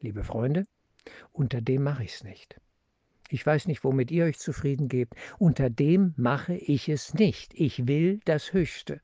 Liebe 0.00 0.24
Freunde, 0.24 0.66
unter 1.32 1.62
dem 1.62 1.84
mache 1.84 2.04
ich 2.04 2.16
es 2.16 2.22
nicht. 2.22 2.60
Ich 3.30 3.46
weiß 3.46 3.66
nicht, 3.66 3.82
womit 3.82 4.10
ihr 4.10 4.26
euch 4.26 4.38
zufrieden 4.38 4.88
gebt. 4.88 5.14
Unter 5.38 5.70
dem 5.70 6.12
mache 6.18 6.54
ich 6.54 6.90
es 6.90 7.14
nicht. 7.14 7.54
Ich 7.54 7.86
will 7.86 8.20
das 8.26 8.52
Höchste, 8.52 9.00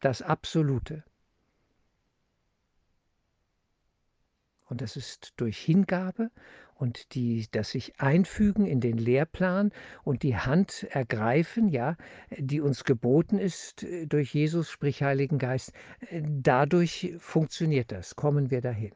das 0.00 0.22
Absolute. 0.22 1.04
Und 4.64 4.80
das 4.80 4.96
ist 4.96 5.34
durch 5.36 5.58
Hingabe 5.58 6.30
und 6.78 7.14
die, 7.14 7.46
das 7.50 7.70
sich 7.70 8.00
einfügen 8.00 8.66
in 8.66 8.80
den 8.80 8.98
Lehrplan 8.98 9.72
und 10.04 10.22
die 10.22 10.36
Hand 10.36 10.84
ergreifen, 10.90 11.68
ja, 11.68 11.96
die 12.36 12.60
uns 12.60 12.84
geboten 12.84 13.38
ist 13.38 13.82
äh, 13.82 14.06
durch 14.06 14.34
Jesus, 14.34 14.70
sprich 14.70 15.02
Heiligen 15.02 15.38
Geist. 15.38 15.72
Äh, 16.10 16.22
dadurch 16.24 17.14
funktioniert 17.18 17.92
das, 17.92 18.16
kommen 18.16 18.50
wir 18.50 18.60
dahin. 18.60 18.92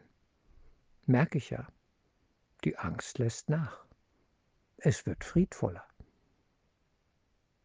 Merke 1.06 1.38
ich 1.38 1.50
ja. 1.50 1.66
Die 2.64 2.76
Angst 2.76 3.18
lässt 3.18 3.48
nach. 3.48 3.84
Es 4.76 5.06
wird 5.06 5.24
friedvoller. 5.24 5.84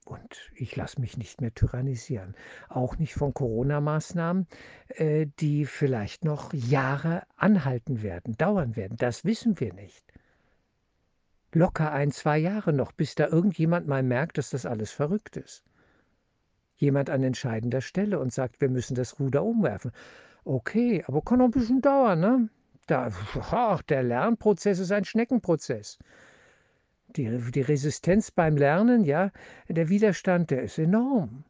Und 0.06 0.52
ich 0.54 0.76
lasse 0.76 1.02
mich 1.02 1.18
nicht 1.18 1.42
mehr 1.42 1.54
tyrannisieren. 1.54 2.36
Auch 2.70 2.98
nicht 2.98 3.16
von 3.16 3.34
Corona-Maßnahmen, 3.34 4.48
äh, 4.90 5.26
die 5.40 5.66
vielleicht 5.66 6.24
noch 6.24 6.54
Jahre 6.54 7.24
anhalten 7.36 8.04
werden, 8.04 8.38
dauern 8.38 8.76
werden. 8.76 8.98
Das 8.98 9.26
wissen 9.26 9.60
wir 9.60 9.74
nicht. 9.74 10.05
Locker 11.56 11.92
ein, 11.92 12.12
zwei 12.12 12.38
Jahre 12.38 12.74
noch, 12.74 12.92
bis 12.92 13.16
da 13.16 13.28
irgendjemand 13.28 13.88
mal 13.88 14.04
merkt, 14.04 14.38
dass 14.38 14.52
das 14.52 14.66
alles 14.66 14.92
verrückt 14.92 15.38
ist. 15.38 15.64
Jemand 16.78 17.10
an 17.10 17.24
entscheidender 17.24 17.82
Stelle 17.82 18.20
und 18.20 18.34
sagt, 18.34 18.62
wir 18.62 18.70
müssen 18.70 18.96
das 18.96 19.20
Ruder 19.20 19.44
umwerfen. 19.44 19.92
Okay, 20.44 21.04
aber 21.08 21.22
kann 21.22 21.40
noch 21.40 21.46
ein 21.46 21.52
bisschen 21.52 21.82
dauern, 21.82 22.20
ne? 22.20 22.50
Da, 22.86 23.10
ach, 23.52 23.82
der 23.82 24.04
Lernprozess 24.04 24.78
ist 24.78 24.92
ein 24.92 25.06
Schneckenprozess 25.06 25.98
die, 27.18 27.52
die 27.52 27.62
Resistenz 27.62 28.32
beim 28.32 28.58
Lernen, 28.58 29.04
ja, 29.04 29.32
der 29.68 29.90
Widerstand, 29.90 30.52
der 30.52 30.64
ist 30.64 30.78
enorm. 30.78 31.44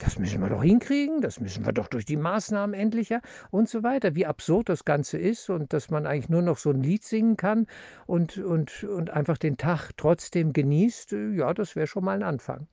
Das 0.00 0.18
müssen 0.18 0.40
wir 0.40 0.48
doch 0.48 0.62
hinkriegen, 0.62 1.20
das 1.20 1.40
müssen 1.40 1.66
wir 1.66 1.74
doch 1.74 1.86
durch 1.86 2.06
die 2.06 2.16
Maßnahmen 2.16 2.72
endlicher 2.72 3.20
und 3.50 3.68
so 3.68 3.82
weiter. 3.82 4.14
Wie 4.14 4.24
absurd 4.24 4.70
das 4.70 4.86
Ganze 4.86 5.18
ist 5.18 5.50
und 5.50 5.74
dass 5.74 5.90
man 5.90 6.06
eigentlich 6.06 6.30
nur 6.30 6.40
noch 6.40 6.56
so 6.56 6.70
ein 6.70 6.82
Lied 6.82 7.04
singen 7.04 7.36
kann 7.36 7.66
und, 8.06 8.38
und, 8.38 8.82
und 8.84 9.10
einfach 9.10 9.36
den 9.36 9.58
Tag 9.58 9.90
trotzdem 9.98 10.54
genießt, 10.54 11.12
ja, 11.34 11.52
das 11.52 11.76
wäre 11.76 11.86
schon 11.86 12.04
mal 12.04 12.16
ein 12.16 12.22
Anfang. 12.22 12.66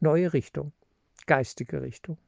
Neue 0.00 0.32
Richtung, 0.32 0.72
geistige 1.26 1.82
Richtung. 1.82 2.18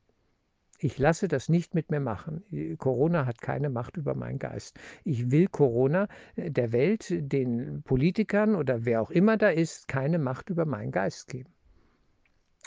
Ich 0.79 0.99
lasse 0.99 1.27
das 1.27 1.49
nicht 1.49 1.75
mit 1.75 1.91
mir 1.91 1.99
machen. 1.99 2.45
Corona 2.79 3.27
hat 3.27 3.41
keine 3.41 3.71
Macht 3.71 3.97
über 3.97 4.15
meinen 4.15 4.39
Geist. 4.39 4.79
Ich 5.03 5.33
will 5.33 5.49
Corona 5.49 6.07
äh, 6.37 6.53
der 6.53 6.71
Welt, 6.71 7.09
den 7.11 7.83
Politikern 7.83 8.55
oder 8.55 8.85
wer 8.85 9.03
auch 9.03 9.11
immer 9.11 9.37
da 9.37 9.49
ist, 9.49 9.89
keine 9.89 10.21
Macht 10.21 10.49
über 10.49 10.65
meinen 10.65 10.93
Geist 10.93 11.27
geben. 11.27 11.51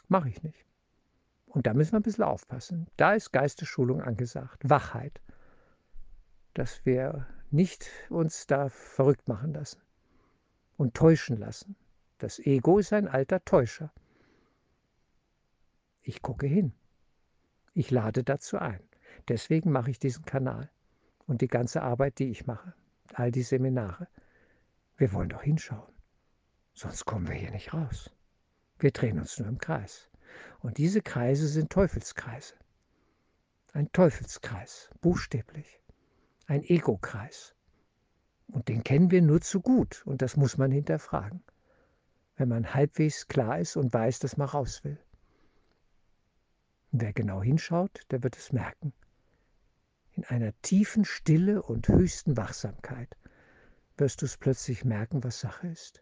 Mache 0.09 0.27
ich 0.27 0.43
nicht. 0.43 0.65
Und 1.51 1.67
da 1.67 1.73
müssen 1.73 1.91
wir 1.91 1.99
ein 1.99 2.03
bisschen 2.03 2.23
aufpassen. 2.23 2.87
Da 2.95 3.13
ist 3.13 3.33
Geistesschulung 3.33 4.01
angesagt. 4.01 4.69
Wachheit. 4.69 5.19
Dass 6.53 6.85
wir 6.85 7.27
nicht 7.49 7.89
uns 8.09 8.47
da 8.47 8.69
verrückt 8.69 9.27
machen 9.27 9.53
lassen 9.53 9.81
und 10.77 10.93
täuschen 10.93 11.35
lassen. 11.35 11.75
Das 12.19 12.39
Ego 12.39 12.79
ist 12.79 12.93
ein 12.93 13.09
alter 13.09 13.43
Täuscher. 13.43 13.91
Ich 16.01 16.21
gucke 16.21 16.47
hin. 16.47 16.73
Ich 17.73 17.91
lade 17.91 18.23
dazu 18.23 18.57
ein. 18.57 18.81
Deswegen 19.27 19.71
mache 19.71 19.91
ich 19.91 19.99
diesen 19.99 20.23
Kanal 20.23 20.69
und 21.27 21.41
die 21.41 21.47
ganze 21.47 21.81
Arbeit, 21.81 22.19
die 22.19 22.29
ich 22.29 22.45
mache, 22.45 22.73
all 23.13 23.29
die 23.29 23.43
Seminare. 23.43 24.07
Wir 24.95 25.11
wollen 25.11 25.29
doch 25.29 25.43
hinschauen, 25.43 25.91
sonst 26.73 27.05
kommen 27.05 27.27
wir 27.27 27.35
hier 27.35 27.51
nicht 27.51 27.73
raus. 27.73 28.09
Wir 28.79 28.91
drehen 28.91 29.19
uns 29.19 29.37
nur 29.37 29.49
im 29.49 29.57
Kreis. 29.57 30.10
Und 30.59 30.77
diese 30.77 31.01
Kreise 31.01 31.47
sind 31.47 31.71
Teufelskreise. 31.71 32.55
Ein 33.73 33.91
Teufelskreis, 33.91 34.89
buchstäblich. 35.01 35.79
Ein 36.47 36.63
Ego-Kreis. 36.63 37.55
Und 38.47 38.67
den 38.67 38.83
kennen 38.83 39.11
wir 39.11 39.21
nur 39.21 39.41
zu 39.41 39.61
gut 39.61 40.03
und 40.05 40.21
das 40.21 40.35
muss 40.35 40.57
man 40.57 40.71
hinterfragen, 40.71 41.41
wenn 42.35 42.49
man 42.49 42.73
halbwegs 42.73 43.27
klar 43.27 43.59
ist 43.59 43.77
und 43.77 43.93
weiß, 43.93 44.19
dass 44.19 44.35
man 44.35 44.49
raus 44.49 44.83
will. 44.83 44.99
Wer 46.91 47.13
genau 47.13 47.41
hinschaut, 47.41 48.01
der 48.11 48.21
wird 48.23 48.37
es 48.37 48.51
merken. 48.51 48.93
In 50.11 50.25
einer 50.25 50.51
tiefen 50.61 51.05
Stille 51.05 51.63
und 51.63 51.87
höchsten 51.87 52.35
Wachsamkeit 52.35 53.15
wirst 53.95 54.21
du 54.21 54.25
es 54.25 54.35
plötzlich 54.35 54.83
merken, 54.83 55.23
was 55.23 55.39
Sache 55.39 55.67
ist. 55.67 56.01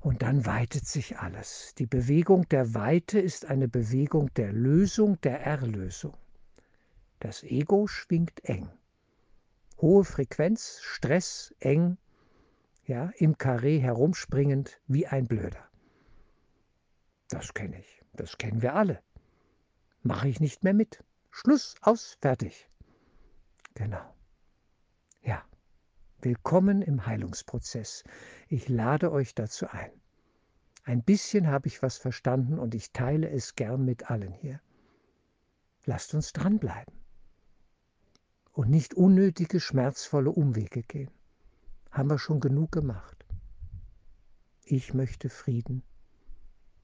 Und 0.00 0.22
dann 0.22 0.46
weitet 0.46 0.86
sich 0.86 1.18
alles. 1.18 1.74
Die 1.78 1.86
Bewegung 1.86 2.48
der 2.48 2.74
Weite 2.74 3.18
ist 3.18 3.46
eine 3.46 3.68
Bewegung 3.68 4.32
der 4.34 4.52
Lösung, 4.52 5.20
der 5.22 5.40
Erlösung. 5.40 6.16
Das 7.20 7.42
Ego 7.42 7.86
schwingt 7.86 8.44
eng. 8.44 8.70
Hohe 9.80 10.04
Frequenz, 10.04 10.80
Stress, 10.82 11.54
eng, 11.60 11.98
ja, 12.84 13.10
im 13.16 13.38
Karree 13.38 13.80
herumspringend 13.80 14.80
wie 14.86 15.06
ein 15.06 15.26
Blöder. 15.26 15.68
Das 17.28 17.52
kenne 17.54 17.78
ich, 17.80 18.02
das 18.14 18.38
kennen 18.38 18.62
wir 18.62 18.74
alle 18.74 19.02
mache 20.02 20.28
ich 20.28 20.40
nicht 20.40 20.64
mehr 20.64 20.74
mit. 20.74 21.04
Schluss, 21.30 21.76
aus, 21.82 22.16
fertig. 22.20 22.68
Genau. 23.74 24.02
Ja, 25.22 25.44
willkommen 26.20 26.82
im 26.82 27.06
Heilungsprozess. 27.06 28.02
Ich 28.48 28.68
lade 28.68 29.12
euch 29.12 29.34
dazu 29.34 29.68
ein. 29.68 29.90
Ein 30.84 31.02
bisschen 31.02 31.46
habe 31.46 31.68
ich 31.68 31.82
was 31.82 31.96
verstanden 31.96 32.58
und 32.58 32.74
ich 32.74 32.92
teile 32.92 33.30
es 33.30 33.54
gern 33.54 33.84
mit 33.84 34.10
allen 34.10 34.32
hier. 34.32 34.60
Lasst 35.84 36.14
uns 36.14 36.32
dranbleiben 36.32 36.92
und 38.52 38.68
nicht 38.68 38.94
unnötige, 38.94 39.60
schmerzvolle 39.60 40.30
Umwege 40.30 40.82
gehen. 40.82 41.10
Haben 41.92 42.10
wir 42.10 42.18
schon 42.18 42.40
genug 42.40 42.72
gemacht. 42.72 43.24
Ich 44.64 44.94
möchte 44.94 45.30
Frieden. 45.30 45.82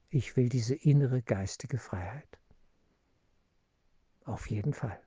Ich 0.09 0.37
will 0.37 0.49
diese 0.49 0.75
innere 0.75 1.21
geistige 1.21 1.77
Freiheit. 1.77 2.39
Auf 4.23 4.49
jeden 4.49 4.73
Fall. 4.73 4.99